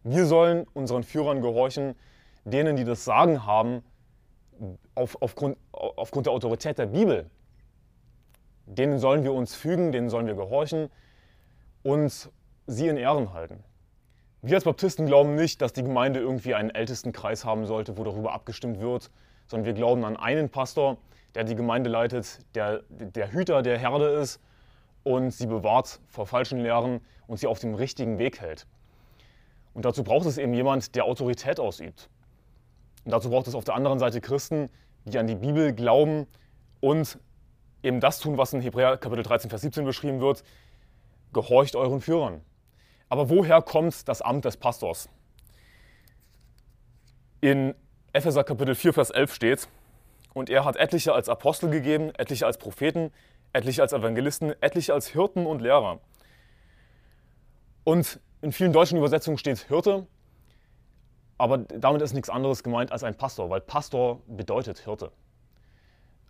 Wir 0.04 0.26
sollen 0.26 0.66
unseren 0.72 1.02
Führern 1.02 1.42
gehorchen, 1.42 1.94
denen, 2.44 2.76
die 2.76 2.84
das 2.84 3.04
Sagen 3.04 3.46
haben, 3.46 3.82
auf, 4.94 5.20
aufgrund, 5.20 5.56
aufgrund 5.72 6.26
der 6.26 6.32
Autorität 6.32 6.78
der 6.78 6.86
Bibel. 6.86 7.28
Denen 8.66 8.98
sollen 8.98 9.24
wir 9.24 9.32
uns 9.32 9.54
fügen, 9.54 9.90
denen 9.90 10.08
sollen 10.08 10.26
wir 10.26 10.34
gehorchen 10.34 10.90
und 11.82 12.30
sie 12.66 12.88
in 12.88 12.96
Ehren 12.96 13.32
halten. 13.32 13.64
Wir 14.42 14.56
als 14.56 14.64
Baptisten 14.64 15.06
glauben 15.06 15.34
nicht, 15.34 15.62
dass 15.62 15.72
die 15.72 15.82
Gemeinde 15.82 16.20
irgendwie 16.20 16.54
einen 16.54 16.70
Ältestenkreis 16.70 17.44
haben 17.44 17.66
sollte, 17.66 17.96
wo 17.96 18.04
darüber 18.04 18.32
abgestimmt 18.32 18.80
wird, 18.80 19.10
sondern 19.52 19.66
wir 19.66 19.74
glauben 19.74 20.02
an 20.06 20.16
einen 20.16 20.48
Pastor, 20.48 20.96
der 21.34 21.44
die 21.44 21.54
Gemeinde 21.54 21.90
leitet, 21.90 22.38
der 22.54 22.84
der 22.88 23.32
Hüter 23.32 23.60
der 23.60 23.78
Herde 23.78 24.06
ist 24.06 24.40
und 25.04 25.30
sie 25.30 25.46
bewahrt 25.46 26.00
vor 26.08 26.26
falschen 26.26 26.58
Lehren 26.58 27.02
und 27.26 27.36
sie 27.36 27.46
auf 27.46 27.58
dem 27.58 27.74
richtigen 27.74 28.18
Weg 28.18 28.40
hält. 28.40 28.66
Und 29.74 29.84
dazu 29.84 30.04
braucht 30.04 30.24
es 30.24 30.38
eben 30.38 30.54
jemand, 30.54 30.94
der 30.94 31.04
Autorität 31.04 31.60
ausübt. 31.60 32.08
Und 33.04 33.12
dazu 33.12 33.28
braucht 33.28 33.46
es 33.46 33.54
auf 33.54 33.64
der 33.64 33.74
anderen 33.74 33.98
Seite 33.98 34.22
Christen, 34.22 34.70
die 35.04 35.18
an 35.18 35.26
die 35.26 35.34
Bibel 35.34 35.74
glauben 35.74 36.26
und 36.80 37.18
eben 37.82 38.00
das 38.00 38.20
tun, 38.20 38.38
was 38.38 38.54
in 38.54 38.62
Hebräer 38.62 38.96
Kapitel 38.96 39.22
13, 39.22 39.50
Vers 39.50 39.60
17 39.60 39.84
beschrieben 39.84 40.20
wird. 40.20 40.44
Gehorcht 41.34 41.76
euren 41.76 42.00
Führern. 42.00 42.40
Aber 43.10 43.28
woher 43.28 43.60
kommt 43.60 44.08
das 44.08 44.22
Amt 44.22 44.46
des 44.46 44.56
Pastors? 44.56 45.10
In 47.42 47.74
Epheser 48.14 48.44
Kapitel 48.44 48.74
4, 48.74 48.92
Vers 48.92 49.08
11 49.08 49.34
steht, 49.34 49.68
und 50.34 50.50
er 50.50 50.66
hat 50.66 50.76
etliche 50.76 51.14
als 51.14 51.30
Apostel 51.30 51.70
gegeben, 51.70 52.14
etliche 52.16 52.44
als 52.44 52.58
Propheten, 52.58 53.10
etliche 53.54 53.80
als 53.80 53.94
Evangelisten, 53.94 54.52
etliche 54.60 54.92
als 54.92 55.06
Hirten 55.06 55.46
und 55.46 55.62
Lehrer. 55.62 55.98
Und 57.84 58.20
in 58.42 58.52
vielen 58.52 58.74
deutschen 58.74 58.98
Übersetzungen 58.98 59.38
steht 59.38 59.60
Hirte, 59.60 60.06
aber 61.38 61.56
damit 61.56 62.02
ist 62.02 62.12
nichts 62.12 62.28
anderes 62.28 62.62
gemeint 62.62 62.92
als 62.92 63.02
ein 63.02 63.16
Pastor, 63.16 63.48
weil 63.48 63.62
Pastor 63.62 64.20
bedeutet 64.26 64.80
Hirte. 64.80 65.06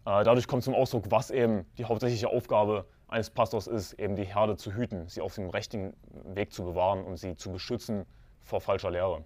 Äh, 0.07 0.23
dadurch 0.23 0.47
kommt 0.47 0.63
zum 0.63 0.77
Ausdruck, 0.77 1.07
was 1.09 1.33
eben 1.33 1.67
die 1.79 1.85
hauptsächliche 1.85 2.29
Aufgabe 2.29 2.87
eines 3.09 3.31
Pastors 3.31 3.67
ist, 3.67 3.95
eben 3.95 4.15
die 4.15 4.23
Herde 4.23 4.57
zu 4.57 4.73
hüten, 4.73 5.09
sie 5.09 5.21
auf 5.21 5.35
dem 5.35 5.51
rechten 5.51 5.95
Weg 6.33 6.53
zu 6.53 6.63
bewahren 6.63 7.03
und 7.03 7.17
sie 7.17 7.35
zu 7.35 7.51
beschützen 7.51 8.07
vor 8.41 8.61
falscher 8.61 8.93
Lehre. 8.93 9.25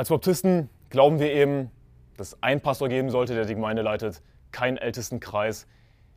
Als 0.00 0.08
Baptisten 0.08 0.70
glauben 0.88 1.18
wir 1.18 1.30
eben, 1.30 1.70
dass 2.16 2.42
einen 2.42 2.62
Pastor 2.62 2.88
geben 2.88 3.10
sollte, 3.10 3.34
der 3.34 3.44
die 3.44 3.54
Gemeinde 3.54 3.82
leitet, 3.82 4.22
keinen 4.50 4.78
Ältestenkreis, 4.78 5.66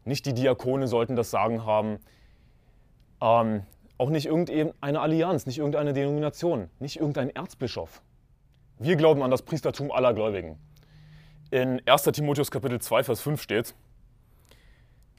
nicht 0.06 0.26
die 0.26 0.34
Diakone 0.34 0.88
sollten 0.88 1.18
das 1.18 1.32
Sagen 1.32 1.66
haben, 1.66 2.00
ähm, 3.20 3.64
auch 3.98 4.10
nicht 4.10 4.26
irgendeine 4.26 5.02
Allianz, 5.02 5.46
nicht 5.48 5.58
irgendeine 5.58 5.92
Denomination, 5.92 6.70
nicht 6.80 6.96
irgendein 6.96 7.30
Erzbischof. 7.30 8.02
Wir 8.80 8.96
glauben 8.96 9.22
an 9.22 9.32
das 9.32 9.42
Priestertum 9.42 9.92
aller 9.92 10.14
Gläubigen. 10.14 10.58
In 11.52 11.86
1. 11.86 12.04
Timotheus 12.04 12.52
Kapitel 12.52 12.80
2, 12.80 13.04
Vers 13.04 13.20
5 13.20 13.42
steht, 13.42 13.76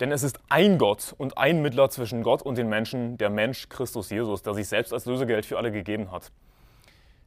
denn 0.00 0.10
es 0.10 0.22
ist 0.22 0.38
ein 0.48 0.78
Gott 0.78 1.14
und 1.18 1.36
ein 1.36 1.60
Mittler 1.60 1.90
zwischen 1.90 2.22
Gott 2.22 2.40
und 2.40 2.56
den 2.56 2.70
Menschen, 2.70 3.18
der 3.18 3.28
Mensch 3.28 3.68
Christus 3.68 4.08
Jesus, 4.08 4.40
der 4.40 4.54
sich 4.54 4.68
selbst 4.68 4.94
als 4.94 5.04
Lösegeld 5.04 5.44
für 5.44 5.58
alle 5.58 5.70
gegeben 5.70 6.10
hat. 6.10 6.32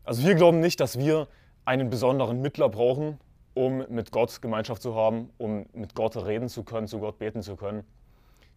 Also 0.08 0.26
wir 0.26 0.36
glauben 0.36 0.62
nicht, 0.62 0.80
dass 0.80 0.98
wir 0.98 1.28
einen 1.66 1.90
besonderen 1.90 2.42
Mittler 2.42 2.70
brauchen, 2.70 3.20
um 3.54 3.84
mit 3.90 4.12
Gott 4.12 4.42
Gemeinschaft 4.42 4.82
zu 4.82 4.96
haben, 4.96 5.32
um 5.38 5.66
mit 5.74 5.96
Gott 5.96 6.16
reden 6.16 6.48
zu 6.48 6.64
können, 6.64 6.88
zu 6.88 7.00
Gott 7.00 7.20
beten 7.20 7.44
zu 7.44 7.58
können. 7.58 7.84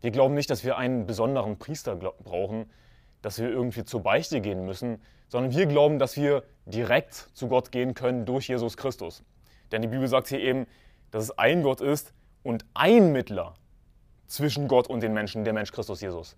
Wir 0.01 0.13
glauben 0.13 0.35
nicht, 0.35 0.49
dass 0.49 0.63
wir 0.63 0.77
einen 0.77 1.07
besonderen 1.07 1.59
Priester 1.59 1.97
brauchen, 1.97 2.71
dass 3.21 3.41
wir 3.41 3.51
irgendwie 3.51 3.83
zur 3.83 4.01
Beichte 4.01 4.41
gehen 4.41 4.65
müssen, 4.65 5.03
sondern 5.27 5.53
wir 5.53 5.67
glauben, 5.67 5.99
dass 5.99 6.17
wir 6.17 6.45
direkt 6.67 7.15
zu 7.15 7.49
Gott 7.49 7.73
gehen 7.73 7.95
können 7.95 8.27
durch 8.27 8.47
Jesus 8.47 8.77
Christus. 8.77 9.25
Denn 9.73 9.83
die 9.83 9.89
Bibel 9.89 10.07
sagt 10.07 10.29
hier 10.29 10.39
eben, 10.39 10.69
dass 11.11 11.25
es 11.25 11.37
ein 11.37 11.65
Gott 11.65 11.81
ist 11.81 12.15
und 12.45 12.65
ein 12.75 13.11
Mittler 13.11 13.55
zwischen 14.29 14.69
Gott 14.69 14.87
und 14.87 15.03
den 15.03 15.15
Menschen, 15.15 15.43
der 15.43 15.53
Mensch 15.53 15.73
Christus 15.73 16.01
Jesus. 16.01 16.37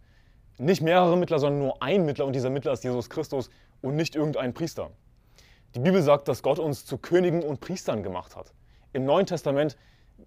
Nicht 0.57 0.81
mehrere 0.81 1.19
Mittler, 1.19 1.39
sondern 1.39 1.61
nur 1.61 1.83
ein 1.83 2.07
Mittler 2.07 2.25
und 2.25 2.33
dieser 2.33 2.49
Mittler 2.49 2.73
ist 2.73 2.83
Jesus 2.83 3.11
Christus 3.11 3.51
und 3.83 3.97
nicht 3.97 4.15
irgendein 4.17 4.55
Priester. 4.55 4.91
Die 5.75 5.81
Bibel 5.81 6.03
sagt, 6.03 6.29
dass 6.29 6.43
Gott 6.43 6.59
uns 6.59 6.87
zu 6.87 6.99
Königen 6.99 7.43
und 7.43 7.61
Priestern 7.61 8.03
gemacht 8.03 8.37
hat. 8.37 8.53
Im 8.93 9.05
Neuen 9.05 9.27
Testament 9.27 9.77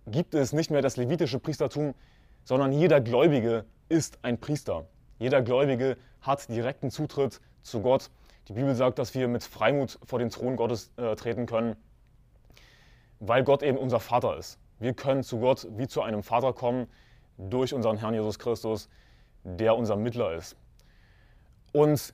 gibt 0.07 0.33
es 0.33 0.53
nicht 0.53 0.71
mehr 0.71 0.81
das 0.81 0.97
levitische 0.97 1.39
Priestertum, 1.39 1.93
sondern 2.43 2.71
jeder 2.71 3.01
Gläubige 3.01 3.65
ist 3.89 4.19
ein 4.21 4.39
Priester. 4.39 4.85
Jeder 5.19 5.41
Gläubige 5.41 5.97
hat 6.21 6.49
direkten 6.49 6.91
Zutritt 6.91 7.41
zu 7.61 7.81
Gott. 7.81 8.09
Die 8.47 8.53
Bibel 8.53 8.75
sagt, 8.75 8.99
dass 8.99 9.13
wir 9.13 9.27
mit 9.27 9.43
Freimut 9.43 9.99
vor 10.03 10.19
den 10.19 10.29
Thron 10.29 10.55
Gottes 10.55 10.91
äh, 10.97 11.15
treten 11.15 11.45
können, 11.45 11.75
weil 13.19 13.43
Gott 13.43 13.63
eben 13.63 13.77
unser 13.77 13.99
Vater 13.99 14.37
ist. 14.37 14.59
Wir 14.79 14.93
können 14.93 15.23
zu 15.23 15.39
Gott 15.39 15.67
wie 15.71 15.87
zu 15.87 16.01
einem 16.01 16.21
Vater 16.21 16.53
kommen 16.53 16.87
durch 17.37 17.73
unseren 17.73 17.97
Herrn 17.97 18.13
Jesus 18.13 18.39
Christus, 18.39 18.89
der 19.43 19.75
unser 19.75 19.95
Mittler 19.95 20.33
ist. 20.33 20.55
Und 21.71 22.13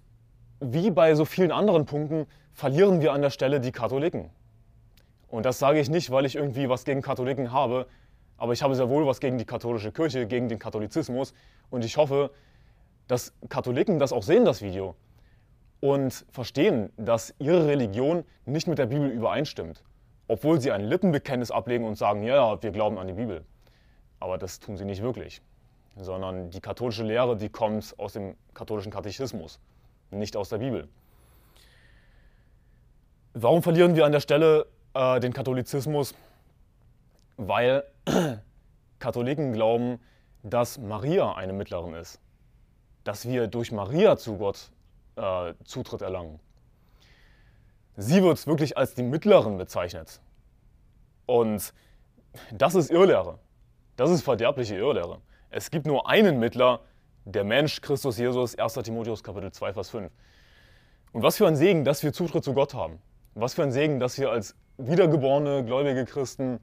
wie 0.61 0.91
bei 0.91 1.15
so 1.15 1.25
vielen 1.25 1.51
anderen 1.51 1.85
Punkten 1.85 2.27
verlieren 2.53 3.01
wir 3.01 3.11
an 3.13 3.21
der 3.21 3.31
Stelle 3.31 3.59
die 3.59 3.71
Katholiken. 3.71 4.29
Und 5.27 5.45
das 5.45 5.59
sage 5.59 5.79
ich 5.79 5.89
nicht, 5.89 6.11
weil 6.11 6.25
ich 6.25 6.35
irgendwie 6.35 6.69
was 6.69 6.85
gegen 6.85 7.01
Katholiken 7.01 7.51
habe, 7.51 7.87
aber 8.37 8.53
ich 8.53 8.61
habe 8.61 8.75
sehr 8.75 8.89
wohl 8.89 9.05
was 9.07 9.19
gegen 9.19 9.37
die 9.37 9.45
katholische 9.45 9.91
Kirche, 9.91 10.27
gegen 10.27 10.49
den 10.49 10.59
Katholizismus. 10.59 11.33
Und 11.69 11.83
ich 11.83 11.97
hoffe, 11.97 12.31
dass 13.07 13.33
Katholiken 13.49 13.97
das 13.97 14.13
auch 14.13 14.23
sehen, 14.23 14.45
das 14.45 14.61
Video, 14.61 14.95
und 15.79 16.25
verstehen, 16.31 16.91
dass 16.95 17.33
ihre 17.39 17.65
Religion 17.65 18.23
nicht 18.45 18.67
mit 18.67 18.77
der 18.77 18.85
Bibel 18.85 19.09
übereinstimmt. 19.09 19.83
Obwohl 20.27 20.61
sie 20.61 20.71
ein 20.71 20.81
Lippenbekenntnis 20.81 21.49
ablegen 21.49 21.85
und 21.85 21.95
sagen, 21.95 22.23
ja, 22.23 22.61
wir 22.61 22.71
glauben 22.71 22.97
an 22.99 23.07
die 23.07 23.13
Bibel. 23.13 23.43
Aber 24.19 24.37
das 24.37 24.59
tun 24.59 24.77
sie 24.77 24.85
nicht 24.85 25.01
wirklich. 25.01 25.41
Sondern 25.95 26.51
die 26.51 26.61
katholische 26.61 27.03
Lehre, 27.03 27.35
die 27.35 27.49
kommt 27.49 27.95
aus 27.97 28.13
dem 28.13 28.35
katholischen 28.53 28.91
Katechismus, 28.91 29.59
nicht 30.11 30.35
aus 30.37 30.49
der 30.49 30.59
Bibel. 30.59 30.87
Warum 33.33 33.63
verlieren 33.63 33.95
wir 33.95 34.05
an 34.05 34.11
der 34.11 34.19
Stelle 34.19 34.67
äh, 34.93 35.19
den 35.19 35.33
Katholizismus? 35.33 36.13
Weil 37.37 37.83
Katholiken 38.99 39.53
glauben, 39.53 39.99
dass 40.43 40.77
Maria 40.77 41.33
eine 41.33 41.53
Mittlerin 41.53 41.93
ist. 41.93 42.19
Dass 43.03 43.27
wir 43.27 43.47
durch 43.47 43.71
Maria 43.71 44.17
zu 44.17 44.37
Gott 44.37 44.71
äh, 45.15 45.53
Zutritt 45.63 46.01
erlangen. 46.01 46.39
Sie 47.95 48.21
wird 48.23 48.45
wirklich 48.47 48.77
als 48.77 48.93
die 48.93 49.03
Mittlerin 49.03 49.57
bezeichnet. 49.57 50.21
Und 51.25 51.73
das 52.51 52.75
ist 52.75 52.89
Irrlehre. 52.89 53.39
Das 53.95 54.09
ist 54.09 54.23
verderbliche 54.23 54.75
Irrlehre. 54.75 55.21
Es 55.49 55.71
gibt 55.71 55.85
nur 55.85 56.09
einen 56.09 56.39
Mittler, 56.39 56.81
der 57.25 57.43
Mensch, 57.43 57.81
Christus 57.81 58.17
Jesus, 58.17 58.57
1. 58.57 58.73
Timotheus 58.73 59.23
Kapitel 59.23 59.51
2, 59.51 59.73
Vers 59.73 59.89
5. 59.89 60.11
Und 61.13 61.23
was 61.23 61.37
für 61.37 61.47
ein 61.47 61.55
Segen, 61.55 61.83
dass 61.83 62.03
wir 62.03 62.13
Zutritt 62.13 62.43
zu 62.43 62.53
Gott 62.53 62.73
haben. 62.73 62.99
Was 63.35 63.53
für 63.53 63.63
ein 63.63 63.71
Segen, 63.71 63.99
dass 63.99 64.17
wir 64.17 64.31
als 64.31 64.55
wiedergeborene, 64.77 65.63
gläubige 65.63 66.05
Christen 66.05 66.59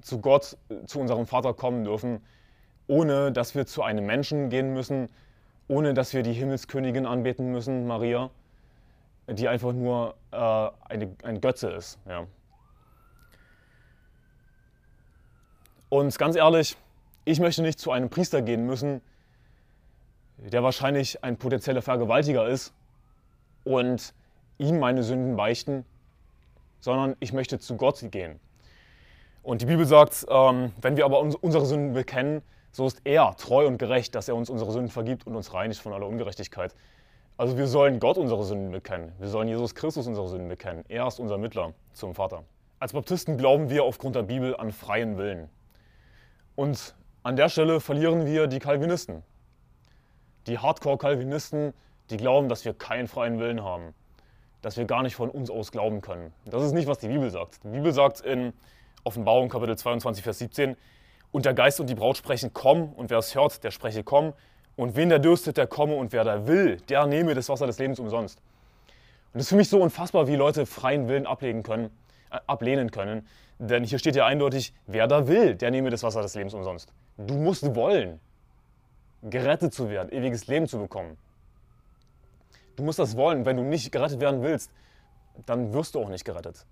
zu 0.00 0.20
Gott, 0.20 0.56
zu 0.86 1.00
unserem 1.00 1.26
Vater 1.26 1.54
kommen 1.54 1.84
dürfen, 1.84 2.20
ohne 2.86 3.32
dass 3.32 3.54
wir 3.54 3.66
zu 3.66 3.82
einem 3.82 4.06
Menschen 4.06 4.48
gehen 4.48 4.72
müssen, 4.72 5.08
ohne 5.68 5.94
dass 5.94 6.14
wir 6.14 6.22
die 6.22 6.32
Himmelskönigin 6.32 7.06
anbeten 7.06 7.52
müssen, 7.52 7.86
Maria, 7.86 8.30
die 9.28 9.48
einfach 9.48 9.72
nur 9.72 10.14
äh, 10.30 10.36
eine, 10.36 11.14
ein 11.22 11.40
Götze 11.40 11.70
ist. 11.70 11.98
Ja. 12.08 12.26
Und 15.90 16.18
ganz 16.18 16.36
ehrlich, 16.36 16.76
ich 17.28 17.40
möchte 17.40 17.60
nicht 17.60 17.78
zu 17.78 17.90
einem 17.90 18.08
Priester 18.08 18.40
gehen 18.40 18.64
müssen, 18.64 19.02
der 20.38 20.62
wahrscheinlich 20.62 21.22
ein 21.22 21.36
potenzieller 21.36 21.82
Vergewaltiger 21.82 22.48
ist 22.48 22.72
und 23.64 24.14
ihm 24.56 24.78
meine 24.78 25.02
Sünden 25.02 25.36
beichten, 25.36 25.84
sondern 26.80 27.16
ich 27.20 27.34
möchte 27.34 27.58
zu 27.58 27.76
Gott 27.76 28.02
gehen. 28.10 28.40
Und 29.42 29.60
die 29.60 29.66
Bibel 29.66 29.84
sagt, 29.84 30.24
ähm, 30.30 30.72
wenn 30.80 30.96
wir 30.96 31.04
aber 31.04 31.20
uns, 31.20 31.34
unsere 31.34 31.66
Sünden 31.66 31.92
bekennen, 31.92 32.40
so 32.72 32.86
ist 32.86 33.02
er 33.04 33.36
treu 33.36 33.66
und 33.66 33.76
gerecht, 33.76 34.14
dass 34.14 34.28
er 34.28 34.34
uns 34.34 34.48
unsere 34.48 34.72
Sünden 34.72 34.90
vergibt 34.90 35.26
und 35.26 35.36
uns 35.36 35.52
reinigt 35.52 35.82
von 35.82 35.92
aller 35.92 36.06
Ungerechtigkeit. 36.06 36.74
Also 37.36 37.58
wir 37.58 37.66
sollen 37.66 38.00
Gott 38.00 38.16
unsere 38.16 38.42
Sünden 38.44 38.70
bekennen. 38.70 39.12
Wir 39.18 39.28
sollen 39.28 39.48
Jesus 39.48 39.74
Christus 39.74 40.06
unsere 40.06 40.28
Sünden 40.28 40.48
bekennen. 40.48 40.82
Er 40.88 41.06
ist 41.06 41.20
unser 41.20 41.36
Mittler 41.36 41.74
zum 41.92 42.14
Vater. 42.14 42.44
Als 42.78 42.94
Baptisten 42.94 43.36
glauben 43.36 43.68
wir 43.68 43.84
aufgrund 43.84 44.16
der 44.16 44.22
Bibel 44.22 44.56
an 44.56 44.72
freien 44.72 45.18
Willen. 45.18 45.50
Und 46.56 46.94
an 47.28 47.36
der 47.36 47.50
Stelle 47.50 47.78
verlieren 47.78 48.24
wir 48.24 48.46
die 48.46 48.58
Calvinisten. 48.58 49.22
Die 50.46 50.58
Hardcore-Calvinisten, 50.58 51.74
die 52.08 52.16
glauben, 52.16 52.48
dass 52.48 52.64
wir 52.64 52.72
keinen 52.72 53.06
freien 53.06 53.38
Willen 53.38 53.62
haben. 53.62 53.92
Dass 54.62 54.78
wir 54.78 54.86
gar 54.86 55.02
nicht 55.02 55.14
von 55.14 55.28
uns 55.28 55.50
aus 55.50 55.70
glauben 55.70 56.00
können. 56.00 56.32
Das 56.46 56.62
ist 56.62 56.72
nicht, 56.72 56.88
was 56.88 57.00
die 57.00 57.08
Bibel 57.08 57.28
sagt. 57.28 57.62
Die 57.64 57.68
Bibel 57.68 57.92
sagt 57.92 58.22
in 58.22 58.54
Offenbarung 59.04 59.50
Kapitel 59.50 59.76
22, 59.76 60.24
Vers 60.24 60.38
17, 60.38 60.74
und 61.30 61.44
der 61.44 61.52
Geist 61.52 61.78
und 61.80 61.90
die 61.90 61.94
Braut 61.94 62.16
sprechen, 62.16 62.52
komm, 62.54 62.94
und 62.94 63.10
wer 63.10 63.18
es 63.18 63.34
hört, 63.34 63.62
der 63.62 63.72
spreche, 63.72 64.02
komm. 64.02 64.32
Und 64.74 64.96
wen 64.96 65.10
der 65.10 65.18
dürstet, 65.18 65.58
der 65.58 65.66
komme, 65.66 65.96
und 65.96 66.14
wer 66.14 66.24
da 66.24 66.46
will, 66.46 66.78
der 66.88 67.06
nehme 67.06 67.34
das 67.34 67.50
Wasser 67.50 67.66
des 67.66 67.78
Lebens 67.78 68.00
umsonst. 68.00 68.38
Und 68.38 69.34
das 69.34 69.42
ist 69.42 69.48
für 69.50 69.56
mich 69.56 69.68
so 69.68 69.82
unfassbar, 69.82 70.28
wie 70.28 70.36
Leute 70.36 70.64
freien 70.64 71.08
Willen 71.08 71.26
ablegen 71.26 71.62
können, 71.62 71.90
äh, 72.30 72.38
ablehnen 72.46 72.90
können. 72.90 73.28
Denn 73.58 73.84
hier 73.84 73.98
steht 73.98 74.16
ja 74.16 74.24
eindeutig, 74.24 74.72
wer 74.86 75.06
da 75.06 75.28
will, 75.28 75.56
der 75.56 75.70
nehme 75.70 75.90
das 75.90 76.02
Wasser 76.02 76.22
des 76.22 76.34
Lebens 76.34 76.54
umsonst. 76.54 76.90
Du 77.18 77.34
musst 77.34 77.74
wollen, 77.74 78.20
gerettet 79.22 79.74
zu 79.74 79.90
werden, 79.90 80.10
ewiges 80.12 80.46
Leben 80.46 80.68
zu 80.68 80.78
bekommen. 80.78 81.18
Du 82.76 82.84
musst 82.84 83.00
das 83.00 83.16
wollen. 83.16 83.44
Wenn 83.44 83.56
du 83.56 83.64
nicht 83.64 83.90
gerettet 83.90 84.20
werden 84.20 84.40
willst, 84.42 84.70
dann 85.44 85.72
wirst 85.72 85.96
du 85.96 86.00
auch 86.00 86.08
nicht 86.08 86.24
gerettet. 86.24 86.64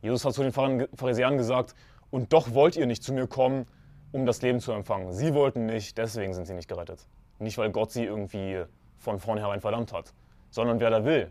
Jesus 0.00 0.24
hat 0.24 0.32
zu 0.32 0.42
den 0.42 0.52
Pharisäern 0.52 1.36
gesagt, 1.36 1.74
und 2.10 2.32
doch 2.32 2.54
wollt 2.54 2.76
ihr 2.76 2.86
nicht 2.86 3.02
zu 3.02 3.12
mir 3.12 3.26
kommen, 3.26 3.66
um 4.10 4.24
das 4.26 4.40
Leben 4.42 4.60
zu 4.60 4.72
empfangen. 4.72 5.12
Sie 5.12 5.34
wollten 5.34 5.66
nicht, 5.66 5.96
deswegen 5.98 6.32
sind 6.32 6.46
sie 6.46 6.54
nicht 6.54 6.68
gerettet. 6.68 7.06
Nicht, 7.38 7.58
weil 7.58 7.70
Gott 7.70 7.92
sie 7.92 8.04
irgendwie 8.04 8.64
von 8.98 9.18
vornherein 9.18 9.60
verdammt 9.60 9.92
hat, 9.92 10.14
sondern 10.50 10.80
wer 10.80 10.90
da 10.90 11.04
will, 11.04 11.30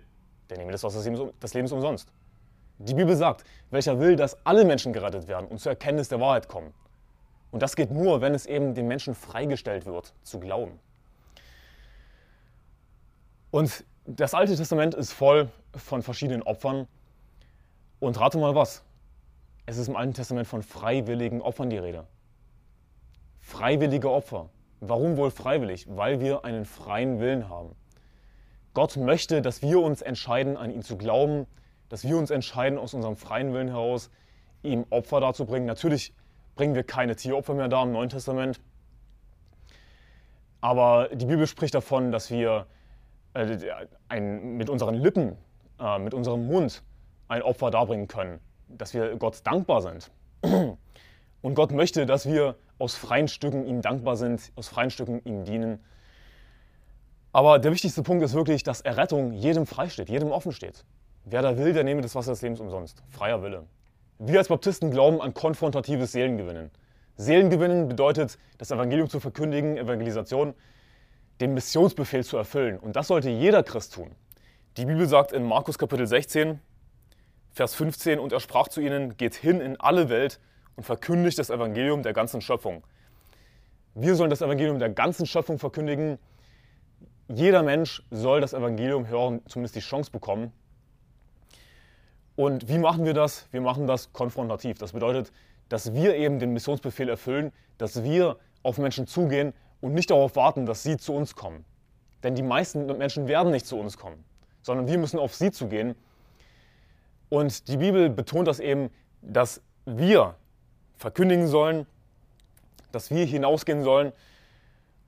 der 0.49 0.57
nehme 0.57 0.71
das 0.71 0.83
Wasser 0.83 1.01
des 1.41 1.53
Lebens 1.53 1.71
umsonst. 1.71 2.11
Die 2.77 2.93
Bibel 2.93 3.15
sagt, 3.15 3.43
welcher 3.69 3.99
will, 3.99 4.15
dass 4.15 4.45
alle 4.45 4.65
Menschen 4.65 4.93
gerettet 4.93 5.27
werden 5.27 5.47
und 5.47 5.59
zur 5.59 5.71
Erkenntnis 5.71 6.09
der 6.09 6.19
Wahrheit 6.19 6.47
kommen. 6.47 6.73
Und 7.51 7.61
das 7.61 7.75
geht 7.75 7.91
nur, 7.91 8.21
wenn 8.21 8.33
es 8.33 8.45
eben 8.45 8.73
den 8.73 8.87
Menschen 8.87 9.13
freigestellt 9.13 9.85
wird, 9.85 10.13
zu 10.23 10.39
glauben. 10.39 10.79
Und 13.51 13.83
das 14.05 14.33
Alte 14.33 14.55
Testament 14.55 14.95
ist 14.95 15.11
voll 15.11 15.49
von 15.75 16.01
verschiedenen 16.01 16.43
Opfern. 16.43 16.87
Und 17.99 18.19
rate 18.19 18.37
mal 18.37 18.55
was. 18.55 18.83
Es 19.65 19.77
ist 19.77 19.89
im 19.89 19.95
Alten 19.95 20.13
Testament 20.13 20.47
von 20.47 20.63
freiwilligen 20.63 21.41
Opfern 21.41 21.69
die 21.69 21.77
Rede. 21.77 22.07
Freiwillige 23.39 24.09
Opfer. 24.09 24.49
Warum 24.79 25.17
wohl 25.17 25.29
freiwillig? 25.29 25.85
Weil 25.89 26.19
wir 26.19 26.45
einen 26.45 26.65
freien 26.65 27.19
Willen 27.19 27.49
haben. 27.49 27.75
Gott 28.73 28.95
möchte, 28.95 29.41
dass 29.41 29.61
wir 29.61 29.79
uns 29.81 30.01
entscheiden, 30.01 30.55
an 30.55 30.71
ihn 30.71 30.81
zu 30.81 30.97
glauben, 30.97 31.45
dass 31.89 32.05
wir 32.05 32.17
uns 32.17 32.31
entscheiden, 32.31 32.79
aus 32.79 32.93
unserem 32.93 33.17
freien 33.17 33.53
Willen 33.53 33.67
heraus 33.67 34.09
ihm 34.63 34.85
Opfer 34.89 35.19
darzubringen. 35.19 35.67
Natürlich 35.67 36.13
bringen 36.55 36.75
wir 36.75 36.83
keine 36.83 37.15
Tieropfer 37.15 37.53
mehr 37.53 37.67
dar 37.67 37.83
im 37.83 37.91
Neuen 37.91 38.09
Testament. 38.09 38.59
Aber 40.61 41.09
die 41.09 41.25
Bibel 41.25 41.47
spricht 41.47 41.73
davon, 41.73 42.11
dass 42.11 42.29
wir 42.29 42.67
äh, 43.33 43.57
ein, 44.09 44.57
mit 44.57 44.69
unseren 44.69 44.95
Lippen, 44.95 45.35
äh, 45.79 45.97
mit 45.99 46.13
unserem 46.13 46.45
Mund 46.47 46.83
ein 47.27 47.41
Opfer 47.41 47.71
darbringen 47.71 48.07
können, 48.07 48.39
dass 48.67 48.93
wir 48.93 49.15
Gott 49.15 49.39
dankbar 49.43 49.81
sind. 49.81 50.11
Und 51.41 51.55
Gott 51.55 51.71
möchte, 51.71 52.05
dass 52.05 52.27
wir 52.27 52.55
aus 52.77 52.95
freien 52.95 53.27
Stücken 53.27 53.65
ihm 53.65 53.81
dankbar 53.81 54.15
sind, 54.15 54.51
aus 54.55 54.67
freien 54.67 54.91
Stücken 54.91 55.21
ihm 55.23 55.43
dienen. 55.43 55.79
Aber 57.31 57.57
der 57.57 57.71
wichtigste 57.71 58.03
Punkt 58.03 58.23
ist 58.23 58.33
wirklich, 58.33 58.63
dass 58.63 58.81
Errettung 58.81 59.31
jedem 59.31 59.65
freisteht, 59.65 60.09
jedem 60.09 60.31
offen 60.31 60.51
steht. 60.51 60.83
Wer 61.23 61.41
da 61.41 61.57
will, 61.57 61.73
der 61.73 61.83
nehme 61.83 62.01
das 62.01 62.15
Wasser 62.15 62.31
des 62.31 62.41
Lebens 62.41 62.59
umsonst. 62.59 63.01
Freier 63.09 63.41
Wille. 63.41 63.65
Wir 64.23 64.37
als 64.37 64.49
Baptisten 64.49 64.91
glauben 64.91 65.19
an 65.19 65.33
konfrontatives 65.33 66.11
Seelengewinnen. 66.11 66.69
Seelengewinnen 67.17 67.87
bedeutet, 67.87 68.37
das 68.59 68.69
Evangelium 68.69 69.09
zu 69.09 69.19
verkündigen, 69.19 69.77
Evangelisation, 69.77 70.53
den 71.39 71.55
Missionsbefehl 71.55 72.23
zu 72.23 72.37
erfüllen. 72.37 72.77
Und 72.77 72.95
das 72.95 73.07
sollte 73.07 73.31
jeder 73.31 73.63
Christ 73.63 73.95
tun. 73.95 74.11
Die 74.77 74.85
Bibel 74.85 75.07
sagt 75.07 75.31
in 75.31 75.43
Markus 75.43 75.79
Kapitel 75.79 76.05
16, 76.05 76.59
Vers 77.49 77.73
15, 77.73 78.19
und 78.19 78.31
er 78.31 78.39
sprach 78.39 78.67
zu 78.67 78.79
ihnen, 78.79 79.17
geht 79.17 79.33
hin 79.33 79.59
in 79.59 79.79
alle 79.79 80.07
Welt 80.09 80.39
und 80.75 80.83
verkündigt 80.83 81.39
das 81.39 81.49
Evangelium 81.49 82.03
der 82.03 82.13
ganzen 82.13 82.41
Schöpfung. 82.41 82.83
Wir 83.95 84.13
sollen 84.13 84.29
das 84.29 84.43
Evangelium 84.43 84.77
der 84.77 84.89
ganzen 84.89 85.25
Schöpfung 85.25 85.57
verkündigen. 85.57 86.19
Jeder 87.27 87.63
Mensch 87.63 88.03
soll 88.11 88.39
das 88.39 88.53
Evangelium 88.53 89.07
hören, 89.07 89.41
zumindest 89.47 89.77
die 89.77 89.79
Chance 89.79 90.11
bekommen. 90.11 90.53
Und 92.41 92.67
wie 92.69 92.79
machen 92.79 93.05
wir 93.05 93.13
das? 93.13 93.47
Wir 93.51 93.61
machen 93.61 93.85
das 93.85 94.13
konfrontativ. 94.13 94.79
Das 94.79 94.93
bedeutet, 94.93 95.31
dass 95.69 95.93
wir 95.93 96.15
eben 96.15 96.39
den 96.39 96.53
Missionsbefehl 96.53 97.07
erfüllen, 97.07 97.51
dass 97.77 98.01
wir 98.01 98.37
auf 98.63 98.79
Menschen 98.79 99.05
zugehen 99.05 99.53
und 99.79 99.93
nicht 99.93 100.09
darauf 100.09 100.35
warten, 100.35 100.65
dass 100.65 100.81
sie 100.81 100.97
zu 100.97 101.13
uns 101.13 101.35
kommen. 101.35 101.63
Denn 102.23 102.33
die 102.33 102.41
meisten 102.41 102.87
Menschen 102.97 103.27
werden 103.27 103.51
nicht 103.51 103.67
zu 103.67 103.77
uns 103.77 103.95
kommen, 103.95 104.23
sondern 104.63 104.87
wir 104.87 104.97
müssen 104.97 105.19
auf 105.19 105.35
sie 105.35 105.51
zugehen. 105.51 105.93
Und 107.29 107.67
die 107.67 107.77
Bibel 107.77 108.09
betont 108.09 108.47
das 108.47 108.59
eben, 108.59 108.89
dass 109.21 109.61
wir 109.85 110.33
verkündigen 110.97 111.45
sollen, 111.45 111.85
dass 112.91 113.11
wir 113.11 113.23
hinausgehen 113.23 113.83
sollen. 113.83 114.13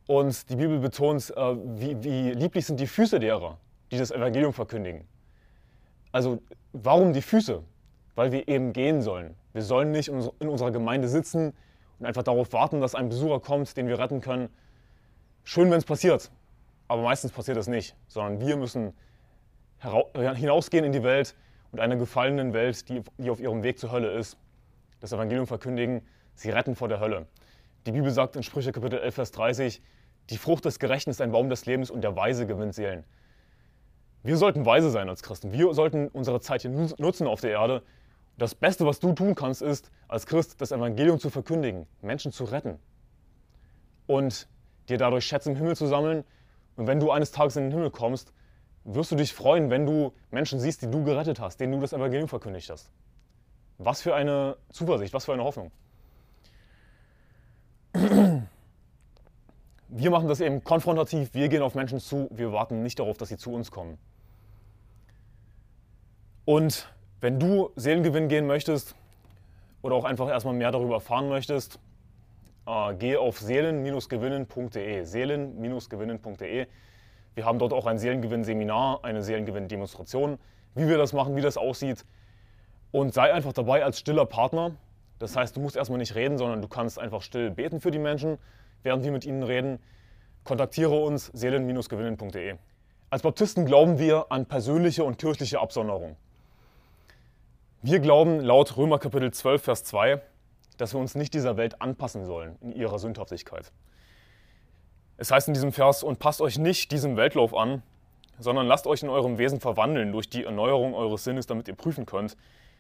Und 0.06 0.52
die 0.52 0.56
Bibel 0.56 0.78
betont, 0.78 1.34
äh, 1.36 1.56
wie, 1.80 2.04
wie 2.04 2.32
lieblich 2.34 2.68
sind 2.68 2.80
die 2.80 2.86
Füße 2.86 3.20
derer, 3.20 3.58
die 3.90 3.98
das 3.98 4.12
Evangelium 4.12 4.54
verkündigen. 4.54 5.08
Also 6.14 6.42
warum 6.72 7.12
die 7.12 7.22
Füße? 7.22 7.62
Weil 8.16 8.32
wir 8.32 8.48
eben 8.48 8.72
gehen 8.72 9.02
sollen. 9.02 9.36
Wir 9.52 9.64
sollen 9.64 9.92
nicht 9.92 10.08
in 10.08 10.48
unserer 10.48 10.72
Gemeinde 10.72 11.10
sitzen 11.10 11.54
und 12.00 12.06
einfach 12.06 12.24
darauf 12.24 12.54
warten, 12.54 12.80
dass 12.80 12.96
ein 12.96 13.10
Besucher 13.10 13.40
kommt, 13.40 13.76
den 13.76 13.88
wir 13.88 14.00
retten 14.00 14.22
können. 14.22 14.50
Schön, 15.44 15.70
wenn 15.72 15.80
es 15.80 15.86
passiert, 15.86 16.32
aber 16.88 17.02
meistens 17.02 17.32
passiert 17.32 17.58
es 17.58 17.68
nicht, 17.68 17.96
sondern 18.08 18.40
wir 18.40 18.56
müssen 18.56 18.94
hinausgehen 20.16 20.86
in 20.86 20.92
die 20.92 21.04
Welt 21.04 21.36
und 21.72 21.80
einer 21.80 21.96
gefallenen 21.96 22.54
Welt, 22.54 22.88
die, 22.88 23.02
die 23.18 23.30
auf 23.30 23.40
ihrem 23.40 23.64
Weg 23.64 23.80
zur 23.80 23.92
Hölle 23.92 24.12
ist, 24.12 24.38
das 25.02 25.12
Evangelium 25.12 25.48
verkündigen, 25.48 26.02
sie 26.36 26.52
retten 26.52 26.76
vor 26.76 26.88
der 26.88 27.00
Hölle. 27.00 27.26
Die 27.86 27.92
Bibel 27.92 28.12
sagt 28.12 28.36
in 28.36 28.44
Sprüche 28.44 28.72
Kapitel 28.72 29.00
11, 29.00 29.16
Vers 29.16 29.32
30, 29.32 29.82
die 30.30 30.38
Frucht 30.38 30.64
des 30.64 30.80
Gerechten 30.80 31.10
ist 31.10 31.20
ein 31.20 31.32
Baum 31.32 31.50
des 31.50 31.66
Lebens 31.66 31.92
und 31.92 32.02
der 32.02 32.16
Weise 32.16 32.46
gewinnt 32.46 32.76
Seelen. 32.76 33.04
Wir 34.24 34.38
sollten 34.38 34.66
weise 34.66 34.90
sein 34.90 35.10
als 35.10 35.22
Christen. 35.22 35.52
Wir 35.52 35.74
sollten 35.74 36.08
unsere 36.08 36.40
Zeit 36.40 36.62
hier 36.62 36.72
nutzen 36.72 37.28
auf 37.28 37.42
der 37.42 37.52
Erde, 37.52 37.84
das 38.38 38.56
Beste, 38.56 38.86
was 38.86 39.00
du 39.00 39.14
tun 39.14 39.36
kannst, 39.36 39.62
ist, 39.62 39.92
als 40.08 40.26
Christ 40.26 40.60
das 40.60 40.72
Evangelium 40.72 41.20
zu 41.20 41.30
verkündigen, 41.30 41.86
Menschen 42.02 42.32
zu 42.32 42.46
retten 42.46 42.80
und 44.08 44.48
dir 44.90 44.98
dadurch 44.98 45.26
Schätze 45.26 45.52
im 45.52 45.56
Himmel 45.56 45.76
zu 45.76 45.88
sammeln. 45.88 46.24
Und 46.76 46.88
wenn 46.88 47.00
du 47.00 47.12
eines 47.12 47.32
Tages 47.32 47.56
in 47.58 47.66
den 47.66 47.72
Himmel 47.72 47.92
kommst, 47.92 48.34
wirst 48.86 49.12
du 49.12 49.16
dich 49.16 49.34
freuen, 49.34 49.70
wenn 49.70 49.86
du 49.86 50.14
Menschen 50.32 50.60
siehst, 50.60 50.82
die 50.82 50.90
du 50.90 51.04
gerettet 51.04 51.40
hast, 51.40 51.60
denen 51.60 51.74
du 51.74 51.80
das 51.80 51.94
Evangelium 51.94 52.28
verkündigt 52.28 52.70
hast. 52.70 52.90
Was 53.78 54.02
für 54.02 54.16
eine 54.16 54.58
Zuversicht, 54.70 55.14
was 55.14 55.26
für 55.26 55.34
eine 55.34 55.44
Hoffnung. 55.44 55.72
Wir 59.96 60.10
machen 60.10 60.28
das 60.28 60.40
eben 60.40 60.64
konfrontativ, 60.64 61.36
wir 61.36 61.50
gehen 61.50 61.62
auf 61.62 61.76
Menschen 61.76 62.00
zu, 62.00 62.28
wir 62.32 62.52
warten 62.52 62.82
nicht 62.82 62.98
darauf, 62.98 63.16
dass 63.18 63.30
sie 63.30 63.38
zu 63.38 63.54
uns 63.54 63.70
kommen. 63.70 64.00
Und 66.46 66.92
wenn 67.22 67.40
du 67.40 67.70
Seelengewinn 67.76 68.28
gehen 68.28 68.48
möchtest 68.48 68.96
oder 69.84 69.94
auch 69.94 70.04
einfach 70.04 70.30
erstmal 70.30 70.56
mehr 70.56 70.72
darüber 70.72 70.96
erfahren 70.96 71.30
möchtest, 71.30 71.80
äh, 72.66 72.96
geh 72.96 73.18
auf 73.18 73.38
seelen-gewinnen.de. 73.38 75.04
Seelen-gewinnen.de. 75.04 76.68
Wir 77.36 77.46
haben 77.46 77.60
dort 77.60 77.72
auch 77.72 77.86
ein 77.86 78.00
Seelengewinn-Seminar, 78.00 79.04
eine 79.04 79.22
Seelengewinn-Demonstration, 79.22 80.40
wie 80.74 80.88
wir 80.88 80.98
das 80.98 81.14
machen, 81.14 81.36
wie 81.36 81.42
das 81.42 81.56
aussieht. 81.56 82.04
Und 82.92 83.14
sei 83.14 83.32
einfach 83.32 83.54
dabei 83.54 83.84
als 83.84 84.00
stiller 84.00 84.26
Partner. 84.26 84.72
Das 85.20 85.36
heißt, 85.36 85.56
du 85.56 85.60
musst 85.60 85.76
erstmal 85.76 86.00
nicht 86.00 86.16
reden, 86.16 86.40
sondern 86.40 86.64
du 86.64 86.68
kannst 86.68 86.98
einfach 86.98 87.22
still 87.22 87.52
beten 87.52 87.80
für 87.80 87.92
die 87.92 88.00
Menschen, 88.00 88.40
während 88.84 89.04
wir 89.04 89.12
mit 89.12 89.26
ihnen 89.26 89.44
reden. 89.44 89.80
Kontaktiere 90.44 90.96
uns 90.96 91.28
seelen-gewinnen.de. 91.34 92.56
Als 93.10 93.22
Baptisten 93.22 93.66
glauben 93.66 94.00
wir 94.00 94.32
an 94.32 94.46
persönliche 94.46 95.04
und 95.04 95.18
kirchliche 95.18 95.60
Absonderung. 95.60 96.16
Wir 97.82 98.00
glauben 98.00 98.40
laut 98.40 98.78
Römer 98.78 99.00
Kapitel 99.00 99.32
12, 99.32 99.62
Vers 99.62 99.84
2, 99.84 100.22
dass 100.78 100.94
wir 100.94 101.00
uns 101.00 101.16
nicht 101.16 101.34
dieser 101.34 101.58
Welt 101.58 101.82
anpassen 101.82 102.26
sollen 102.26 102.58
in 102.62 102.72
ihrer 102.72 102.98
Sündhaftigkeit. 103.00 103.72
Es 105.18 105.32
heißt 105.32 105.48
in 105.48 105.54
diesem 105.54 105.72
Vers, 105.72 106.04
und 106.04 106.20
passt 106.20 106.42
euch 106.42 106.58
nicht 106.58 106.92
diesem 106.92 107.18
Weltlauf 107.18 107.54
an, 107.54 107.84
sondern 108.40 108.68
lasst 108.68 108.88
euch 108.88 109.04
in 109.04 109.10
eurem 109.10 109.38
Wesen 109.38 109.60
verwandeln 109.60 110.12
durch 110.12 110.30
die 110.30 110.44
Erneuerung 110.44 110.94
eures 110.96 111.24
Sinnes, 111.24 111.46
damit 111.46 111.68
ihr 111.68 111.76
prüfen 111.76 112.06
könnt, 112.06 112.36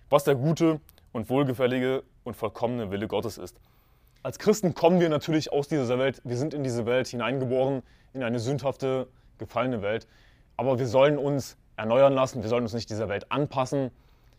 was 0.10 0.24
der 0.24 0.36
gute 0.36 0.80
und 1.12 1.30
wohlgefällige 1.30 2.04
und 2.24 2.36
vollkommene 2.36 2.92
Wille 2.92 3.08
Gottes 3.08 3.38
ist. 3.38 3.60
Als 4.24 4.40
Christen 4.40 4.74
kommen 4.74 5.02
wir 5.02 5.10
natürlich 5.10 5.52
aus 5.52 5.68
dieser 5.68 6.00
Welt, 6.00 6.22
wir 6.24 6.38
sind 6.38 6.54
in 6.54 6.64
diese 6.64 6.86
Welt 6.86 7.08
hineingeboren, 7.10 7.84
in 8.14 8.24
eine 8.24 8.40
sündhafte, 8.40 9.10
gefallene 9.38 9.82
Welt, 9.82 10.08
aber 10.56 10.80
wir 10.80 10.88
sollen 10.88 11.18
uns 11.18 11.58
erneuern 11.76 12.14
lassen, 12.14 12.42
wir 12.42 12.50
sollen 12.50 12.64
uns 12.64 12.74
nicht 12.74 12.90
dieser 12.90 13.10
Welt 13.10 13.30
anpassen, 13.34 13.92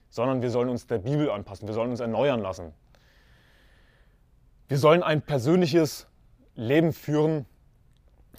sondern 0.09 0.40
wir 0.40 0.51
sollen 0.51 0.70
uns 0.70 0.87
der 0.87 0.99
Bibel 0.99 1.31
anpassen, 1.31 1.68
wir 1.68 1.75
sollen 1.75 1.90
uns 1.90 2.01
erneuern 2.01 2.40
lassen. 2.40 2.73
Wir 4.68 4.79
sollen 4.79 5.03
ein 5.03 5.20
persönliches 5.20 6.07
Leben 6.55 6.94
führen, 6.94 7.44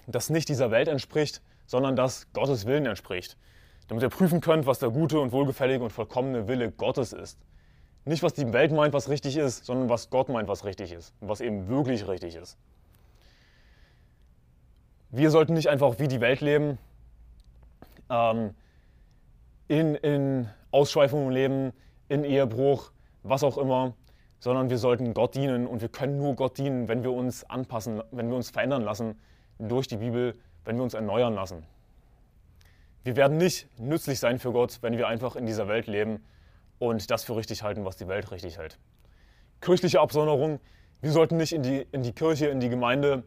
das 0.08 0.30
nicht 0.30 0.48
dieser 0.48 0.72
Welt 0.72 0.88
entspricht, 0.88 1.42
sondern 1.66 1.94
das 1.94 2.26
Gottes 2.32 2.66
Willen 2.66 2.86
entspricht. 2.86 3.36
Damit 3.86 4.02
ihr 4.02 4.08
prüfen 4.08 4.40
könnt, 4.40 4.66
was 4.66 4.80
der 4.80 4.90
gute 4.90 5.20
und 5.20 5.30
wohlgefällige 5.30 5.84
und 5.84 5.90
vollkommene 5.90 6.48
Wille 6.48 6.72
Gottes 6.72 7.12
ist. 7.12 7.38
Nicht, 8.06 8.22
was 8.22 8.34
die 8.34 8.52
Welt 8.52 8.70
meint, 8.70 8.94
was 8.94 9.08
richtig 9.08 9.36
ist, 9.36 9.64
sondern 9.66 9.88
was 9.88 10.10
Gott 10.10 10.28
meint, 10.28 10.46
was 10.46 10.64
richtig 10.64 10.92
ist. 10.92 11.12
Und 11.20 11.28
was 11.28 11.40
eben 11.40 11.66
wirklich 11.66 12.06
richtig 12.06 12.36
ist. 12.36 12.56
Wir 15.10 15.32
sollten 15.32 15.54
nicht 15.54 15.68
einfach 15.68 15.98
wie 15.98 16.06
die 16.06 16.20
Welt 16.20 16.40
leben, 16.40 16.78
ähm, 18.08 18.54
in, 19.66 19.96
in 19.96 20.48
Ausschweifungen 20.70 21.32
leben, 21.32 21.72
in 22.08 22.22
Ehebruch, 22.22 22.92
was 23.24 23.42
auch 23.42 23.58
immer, 23.58 23.94
sondern 24.38 24.70
wir 24.70 24.78
sollten 24.78 25.12
Gott 25.12 25.34
dienen 25.34 25.66
und 25.66 25.80
wir 25.80 25.88
können 25.88 26.16
nur 26.16 26.36
Gott 26.36 26.58
dienen, 26.58 26.86
wenn 26.86 27.02
wir 27.02 27.12
uns 27.12 27.42
anpassen, 27.50 28.02
wenn 28.12 28.28
wir 28.28 28.36
uns 28.36 28.50
verändern 28.50 28.82
lassen 28.82 29.18
durch 29.58 29.88
die 29.88 29.96
Bibel, 29.96 30.36
wenn 30.64 30.76
wir 30.76 30.84
uns 30.84 30.94
erneuern 30.94 31.34
lassen. 31.34 31.64
Wir 33.02 33.16
werden 33.16 33.36
nicht 33.36 33.68
nützlich 33.80 34.20
sein 34.20 34.38
für 34.38 34.52
Gott, 34.52 34.78
wenn 34.82 34.96
wir 34.96 35.08
einfach 35.08 35.34
in 35.34 35.46
dieser 35.46 35.66
Welt 35.66 35.88
leben 35.88 36.20
und 36.78 37.10
das 37.10 37.24
für 37.24 37.36
richtig 37.36 37.62
halten, 37.62 37.84
was 37.84 37.96
die 37.96 38.08
Welt 38.08 38.30
richtig 38.30 38.58
hält. 38.58 38.78
Kirchliche 39.60 40.00
Absonderung, 40.00 40.60
wir 41.00 41.12
sollten 41.12 41.36
nicht 41.36 41.52
in 41.52 41.62
die, 41.62 41.86
in 41.92 42.02
die 42.02 42.12
Kirche, 42.12 42.46
in 42.46 42.60
die 42.60 42.68
Gemeinde 42.68 43.24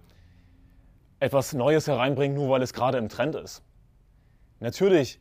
etwas 1.19 1.53
Neues 1.53 1.87
hereinbringen, 1.87 2.35
nur 2.35 2.49
weil 2.49 2.61
es 2.61 2.73
gerade 2.73 2.97
im 2.97 3.09
Trend 3.09 3.35
ist. 3.35 3.63
Natürlich 4.59 5.19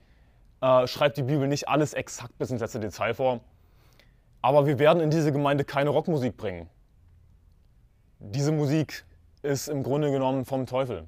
äh, 0.60 0.86
schreibt 0.86 1.16
die 1.16 1.22
Bibel 1.22 1.48
nicht 1.48 1.68
alles 1.68 1.94
exakt 1.94 2.36
bis 2.38 2.50
ins 2.50 2.60
letzte 2.60 2.80
Detail 2.80 3.14
vor. 3.14 3.40
Aber 4.42 4.66
wir 4.66 4.78
werden 4.78 5.00
in 5.02 5.10
diese 5.10 5.32
Gemeinde 5.32 5.64
keine 5.64 5.90
Rockmusik 5.90 6.36
bringen. 6.36 6.68
Diese 8.20 8.52
Musik 8.52 9.04
ist 9.42 9.68
im 9.68 9.82
Grunde 9.82 10.10
genommen 10.10 10.44
vom 10.44 10.66
Teufel. 10.66 11.06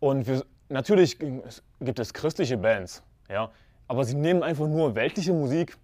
Und 0.00 0.26
wir, 0.26 0.44
natürlich 0.68 1.18
gibt 1.18 1.98
es 1.98 2.12
christliche 2.12 2.56
Bands, 2.56 3.02
ja, 3.28 3.50
aber 3.92 4.06
sie 4.06 4.14
nehmen 4.14 4.42
einfach 4.42 4.66
nur 4.68 4.94
weltliche 4.94 5.34
Musik, 5.34 5.76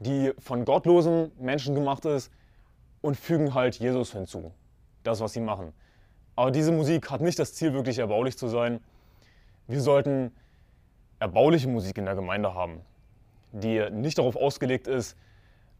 die 0.00 0.34
von 0.38 0.66
gottlosen 0.66 1.32
Menschen 1.40 1.74
gemacht 1.74 2.04
ist, 2.04 2.30
und 3.00 3.16
fügen 3.16 3.54
halt 3.54 3.76
Jesus 3.76 4.12
hinzu. 4.12 4.52
das, 5.02 5.20
was 5.20 5.32
sie 5.32 5.40
machen. 5.40 5.72
Aber 6.36 6.50
diese 6.50 6.72
Musik 6.72 7.10
hat 7.10 7.22
nicht 7.22 7.38
das 7.38 7.54
Ziel, 7.54 7.72
wirklich 7.72 8.00
erbaulich 8.00 8.36
zu 8.36 8.48
sein. 8.48 8.80
Wir 9.66 9.80
sollten 9.80 10.30
erbauliche 11.20 11.68
Musik 11.68 11.96
in 11.96 12.04
der 12.04 12.16
Gemeinde 12.16 12.52
haben, 12.52 12.82
die 13.52 13.88
nicht 13.90 14.18
darauf 14.18 14.36
ausgelegt 14.36 14.86
ist, 14.86 15.16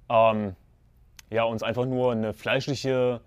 ähm, 0.08 0.56
ja, 1.28 1.44
uns 1.44 1.62
einfach 1.62 1.84
nur 1.84 2.12
eine 2.12 2.32
fleischliche, 2.32 3.20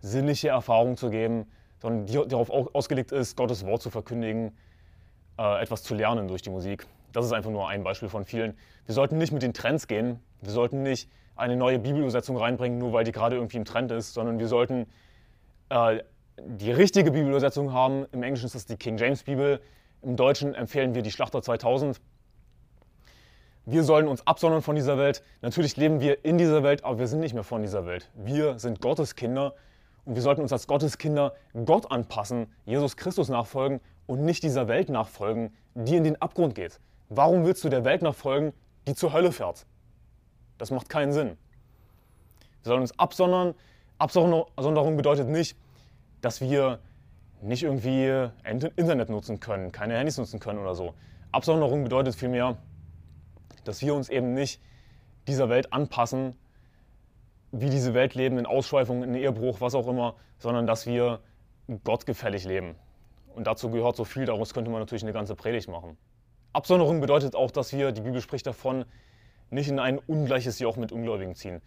sinnliche 0.00 0.48
Erfahrung 0.48 0.96
zu 0.96 1.08
geben, 1.08 1.46
sondern 1.80 2.06
die 2.06 2.28
darauf 2.28 2.50
ausgelegt 2.50 3.12
ist, 3.12 3.36
Gottes 3.36 3.64
Wort 3.64 3.80
zu 3.80 3.90
verkündigen, 3.90 4.58
äh, 5.38 5.62
etwas 5.62 5.84
zu 5.84 5.94
lernen 5.94 6.26
durch 6.26 6.42
die 6.42 6.50
Musik. 6.50 6.84
Das 7.12 7.24
ist 7.24 7.32
einfach 7.32 7.50
nur 7.50 7.68
ein 7.68 7.84
Beispiel 7.84 8.08
von 8.08 8.24
vielen. 8.24 8.56
Wir 8.86 8.94
sollten 8.94 9.18
nicht 9.18 9.32
mit 9.32 9.42
den 9.42 9.52
Trends 9.52 9.86
gehen. 9.86 10.20
Wir 10.40 10.50
sollten 10.50 10.82
nicht 10.82 11.08
eine 11.36 11.56
neue 11.56 11.78
Bibelübersetzung 11.78 12.36
reinbringen, 12.36 12.78
nur 12.78 12.92
weil 12.92 13.04
die 13.04 13.12
gerade 13.12 13.36
irgendwie 13.36 13.56
im 13.56 13.64
Trend 13.64 13.90
ist, 13.92 14.14
sondern 14.14 14.38
wir 14.38 14.48
sollten 14.48 14.86
äh, 15.68 16.02
die 16.38 16.72
richtige 16.72 17.10
Bibelübersetzung 17.10 17.72
haben. 17.72 18.06
Im 18.12 18.22
Englischen 18.22 18.46
ist 18.46 18.54
das 18.54 18.66
die 18.66 18.76
King 18.76 18.98
James 18.98 19.22
Bibel. 19.22 19.60
Im 20.02 20.16
Deutschen 20.16 20.54
empfehlen 20.54 20.94
wir 20.94 21.02
die 21.02 21.10
Schlachter 21.10 21.42
2000. 21.42 22.00
Wir 23.64 23.84
sollen 23.84 24.08
uns 24.08 24.26
absondern 24.26 24.60
von 24.60 24.74
dieser 24.74 24.98
Welt. 24.98 25.22
Natürlich 25.40 25.76
leben 25.76 26.00
wir 26.00 26.24
in 26.24 26.36
dieser 26.36 26.64
Welt, 26.64 26.84
aber 26.84 26.98
wir 26.98 27.06
sind 27.06 27.20
nicht 27.20 27.34
mehr 27.34 27.44
von 27.44 27.62
dieser 27.62 27.86
Welt. 27.86 28.10
Wir 28.14 28.58
sind 28.58 28.80
Gottes 28.80 29.14
Kinder 29.14 29.54
und 30.04 30.16
wir 30.16 30.22
sollten 30.22 30.40
uns 30.40 30.52
als 30.52 30.66
Gottes 30.66 30.98
Kinder 30.98 31.34
Gott 31.64 31.90
anpassen, 31.92 32.46
Jesus 32.64 32.96
Christus 32.96 33.28
nachfolgen 33.28 33.80
und 34.06 34.24
nicht 34.24 34.42
dieser 34.42 34.66
Welt 34.66 34.88
nachfolgen, 34.88 35.54
die 35.74 35.94
in 35.94 36.02
den 36.02 36.20
Abgrund 36.20 36.56
geht. 36.56 36.80
Warum 37.14 37.44
willst 37.44 37.62
du 37.62 37.68
der 37.68 37.84
Welt 37.84 38.00
nachfolgen, 38.00 38.54
die 38.86 38.94
zur 38.94 39.12
Hölle 39.12 39.32
fährt? 39.32 39.66
Das 40.56 40.70
macht 40.70 40.88
keinen 40.88 41.12
Sinn. 41.12 41.36
Wir 42.62 42.70
sollen 42.70 42.80
uns 42.80 42.98
absondern. 42.98 43.54
Absonderung 43.98 44.96
bedeutet 44.96 45.28
nicht, 45.28 45.54
dass 46.22 46.40
wir 46.40 46.78
nicht 47.42 47.64
irgendwie 47.64 48.30
Internet 48.44 49.10
nutzen 49.10 49.40
können, 49.40 49.72
keine 49.72 49.98
Handys 49.98 50.16
nutzen 50.16 50.40
können 50.40 50.58
oder 50.58 50.74
so. 50.74 50.94
Absonderung 51.32 51.84
bedeutet 51.84 52.14
vielmehr, 52.14 52.56
dass 53.64 53.82
wir 53.82 53.94
uns 53.94 54.08
eben 54.08 54.32
nicht 54.32 54.58
dieser 55.28 55.50
Welt 55.50 55.70
anpassen, 55.70 56.34
wie 57.50 57.68
diese 57.68 57.92
Welt 57.92 58.14
leben, 58.14 58.38
in 58.38 58.46
Ausschweifungen, 58.46 59.02
in 59.02 59.14
Ehebruch, 59.14 59.60
was 59.60 59.74
auch 59.74 59.86
immer, 59.86 60.14
sondern 60.38 60.66
dass 60.66 60.86
wir 60.86 61.20
gottgefällig 61.84 62.44
leben. 62.46 62.74
Und 63.34 63.46
dazu 63.46 63.70
gehört 63.70 63.96
so 63.96 64.04
viel, 64.04 64.24
daraus 64.24 64.54
könnte 64.54 64.70
man 64.70 64.80
natürlich 64.80 65.02
eine 65.02 65.12
ganze 65.12 65.34
Predigt 65.34 65.68
machen. 65.68 65.98
Absonderung 66.52 67.00
bedeutet 67.00 67.34
auch, 67.34 67.50
dass 67.50 67.72
wir, 67.72 67.92
die 67.92 68.02
Bibel 68.02 68.20
spricht 68.20 68.46
davon, 68.46 68.84
nicht 69.50 69.68
in 69.68 69.78
ein 69.78 69.98
ungleiches 69.98 70.58
Joch 70.58 70.76
mit 70.76 70.92
Ungläubigen 70.92 71.34
ziehen. 71.34 71.60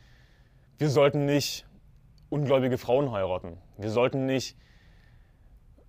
Wir 0.77 0.89
sollten 0.89 1.25
nicht 1.25 1.65
ungläubige 2.29 2.77
Frauen 2.77 3.11
heiraten. 3.11 3.57
Wir 3.77 3.89
sollten 3.89 4.25
nicht 4.25 4.57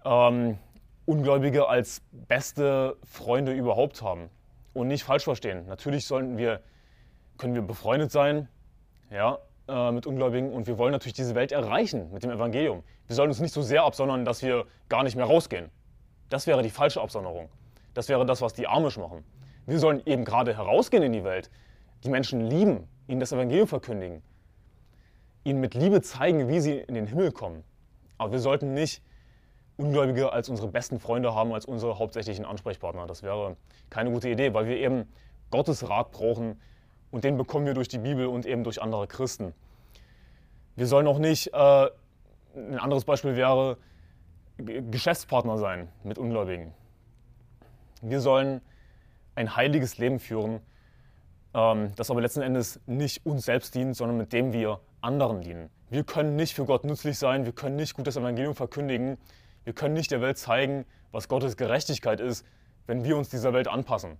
ähm, 0.05 0.59
Ungläubige 1.05 1.69
als 1.69 2.03
beste 2.11 2.97
Freunde 3.05 3.53
überhaupt 3.53 4.03
haben. 4.03 4.31
Und 4.73 4.89
nicht 4.89 5.05
falsch 5.05 5.25
verstehen. 5.25 5.67
Natürlich 5.69 6.07
sollten 6.07 6.37
wir, 6.37 6.61
können 7.39 7.55
wir 7.55 7.63
befreundet 7.63 8.13
sein 8.13 8.49
ja, 9.11 9.39
äh, 9.69 9.91
mit 9.91 10.07
Ungläubigen 10.07 10.53
und 10.53 10.67
wir 10.67 10.77
wollen 10.79 10.93
natürlich 10.93 11.15
diese 11.15 11.35
Welt 11.35 11.51
erreichen 11.51 12.13
mit 12.13 12.23
dem 12.23 12.31
Evangelium. 12.31 12.83
Wir 13.07 13.17
sollen 13.17 13.31
uns 13.31 13.41
nicht 13.41 13.55
so 13.55 13.63
sehr 13.63 13.85
absondern, 13.85 14.25
dass 14.25 14.43
wir 14.43 14.67
gar 14.89 15.03
nicht 15.03 15.17
mehr 15.17 15.25
rausgehen. 15.25 15.71
Das 16.29 16.47
wäre 16.47 16.63
die 16.63 16.71
falsche 16.71 17.01
Absonderung. 17.01 17.49
Das 17.97 18.11
wäre 18.11 18.27
das, 18.27 18.43
was 18.43 18.53
die 18.53 18.69
Amish 18.69 18.99
machen. 18.99 19.25
Wir 19.65 19.79
sollen 19.79 20.03
eben 20.05 20.27
gerade 20.27 20.55
herausgehen 20.55 21.03
in 21.03 21.15
die 21.15 21.25
Welt, 21.25 21.51
die 22.05 22.11
Menschen 22.11 22.43
lieben, 22.43 22.87
ihnen 23.09 23.21
das 23.21 23.33
Evangelium 23.33 23.67
verkündigen, 23.67 24.23
ihnen 25.45 25.61
mit 25.63 25.73
Liebe 25.73 26.03
zeigen, 26.03 26.47
wie 26.47 26.61
sie 26.61 26.77
in 26.77 26.93
den 26.93 27.07
Himmel 27.07 27.33
kommen. 27.33 27.65
Aber 28.19 28.33
wir 28.33 28.39
sollten 28.39 28.75
nicht 28.75 29.03
Ungläubige 29.79 30.31
als 30.31 30.51
unsere 30.51 30.69
besten 30.69 31.01
Freunde 31.01 31.35
haben, 31.35 31.55
als 31.55 31.65
unsere 31.65 31.99
hauptsächlichen 31.99 32.45
Ansprechpartner. 32.45 33.07
Das 33.07 33.23
wäre 33.23 33.57
keine 33.89 34.11
gute 34.11 34.29
Idee, 34.29 34.53
weil 34.53 34.67
wir 34.67 34.77
eben 34.77 35.11
Gottes 35.51 35.89
Rat 35.89 36.13
brauchen 36.13 36.61
und 37.11 37.25
den 37.25 37.39
bekommen 37.39 37.65
wir 37.65 37.73
durch 37.73 37.89
die 37.89 37.99
Bibel 37.99 38.27
und 38.27 38.45
eben 38.45 38.63
durch 38.63 38.83
andere 38.83 39.07
Christen. 39.07 39.55
Wir 40.75 40.87
sollen 40.87 41.07
auch 41.07 41.19
nicht, 41.19 41.47
äh, 41.55 41.87
ein 42.57 42.79
anderes 42.79 43.07
Beispiel 43.07 43.37
wäre, 43.37 43.79
Geschäftspartner 44.59 45.57
sein 45.57 45.89
mit 46.05 46.19
Ungläubigen. 46.19 46.75
Wir 48.11 48.21
sollen 48.21 48.61
ein 49.35 49.57
heiliges 49.57 49.99
Leben 49.99 50.19
führen, 50.19 50.61
ähm, 51.55 51.93
das 51.97 52.11
aber 52.11 52.21
letzten 52.21 52.43
Endes 52.43 52.81
nicht 52.87 53.25
uns 53.27 53.45
selbst 53.45 53.75
dient, 53.75 53.97
sondern 53.97 54.17
mit 54.17 54.33
dem 54.33 54.53
wir 54.53 54.81
anderen 55.01 55.41
dienen. 55.41 55.71
Wir 55.91 56.05
können 56.05 56.37
nicht 56.37 56.55
für 56.55 56.65
Gott 56.65 56.85
nützlich 56.85 57.19
sein, 57.19 57.45
wir 57.45 57.53
können 57.53 57.77
nicht 57.77 57.95
gutes 57.95 58.17
Evangelium 58.17 58.55
verkündigen, 58.55 59.19
wir 59.65 59.73
können 59.73 59.95
nicht 59.95 60.11
der 60.11 60.21
Welt 60.21 60.39
zeigen, 60.39 60.85
was 61.13 61.29
Gottes 61.29 61.57
Gerechtigkeit 61.57 62.21
ist, 62.21 62.45
wenn 62.87 63.05
wir 63.05 63.17
uns 63.17 63.29
dieser 63.29 63.53
Welt 63.53 63.69
anpassen. 63.69 64.19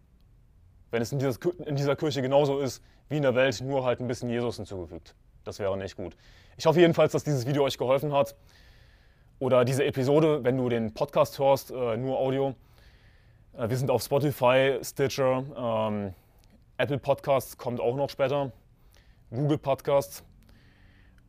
Wenn 0.91 1.03
es 1.03 1.13
in 1.13 1.19
dieser, 1.19 1.37
in 1.67 1.77
dieser 1.77 1.97
Kirche 1.97 2.23
genauso 2.23 2.61
ist 2.61 2.83
wie 3.09 3.17
in 3.17 3.23
der 3.23 3.35
Welt, 3.35 3.61
nur 3.61 3.85
halt 3.85 4.01
ein 4.01 4.07
bisschen 4.07 4.29
Jesus 4.29 4.57
hinzugefügt. 4.57 5.15
Das 5.45 5.59
wäre 5.59 5.77
nicht 5.77 5.97
gut. 5.97 6.17
Ich 6.57 6.67
hoffe 6.67 6.81
jedenfalls, 6.81 7.13
dass 7.13 7.23
dieses 7.23 7.47
Video 7.47 7.65
euch 7.65 7.79
geholfen 7.79 8.13
hat. 8.13 8.35
Oder 9.39 9.65
diese 9.65 9.85
Episode, 9.85 10.43
wenn 10.43 10.57
du 10.57 10.69
den 10.69 10.95
Podcast 10.95 11.39
hörst, 11.39 11.71
äh, 11.71 11.97
nur 11.97 12.19
Audio. 12.19 12.55
Äh, 13.57 13.71
wir 13.71 13.77
sind 13.77 13.91
auf 13.91 14.03
Spotify, 14.03 14.79
Stitcher, 14.83 15.45
ähm, 15.57 16.15
Apple 16.79 16.99
Podcasts 16.99 17.57
kommt 17.57 17.81
auch 17.81 17.97
noch 17.97 18.11
später, 18.11 18.53
Google 19.31 19.59
Podcasts. 19.59 20.23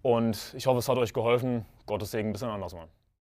Und 0.02 0.54
ich 0.56 0.68
hoffe, 0.68 0.80
es 0.80 0.90
hat 0.90 0.98
euch 0.98 1.14
geholfen. 1.14 1.66
Gottes 1.86 2.12
Segen, 2.12 2.34
bis 2.34 2.44
ein 2.44 2.50
anderes 2.50 2.74
Mal. 2.74 2.88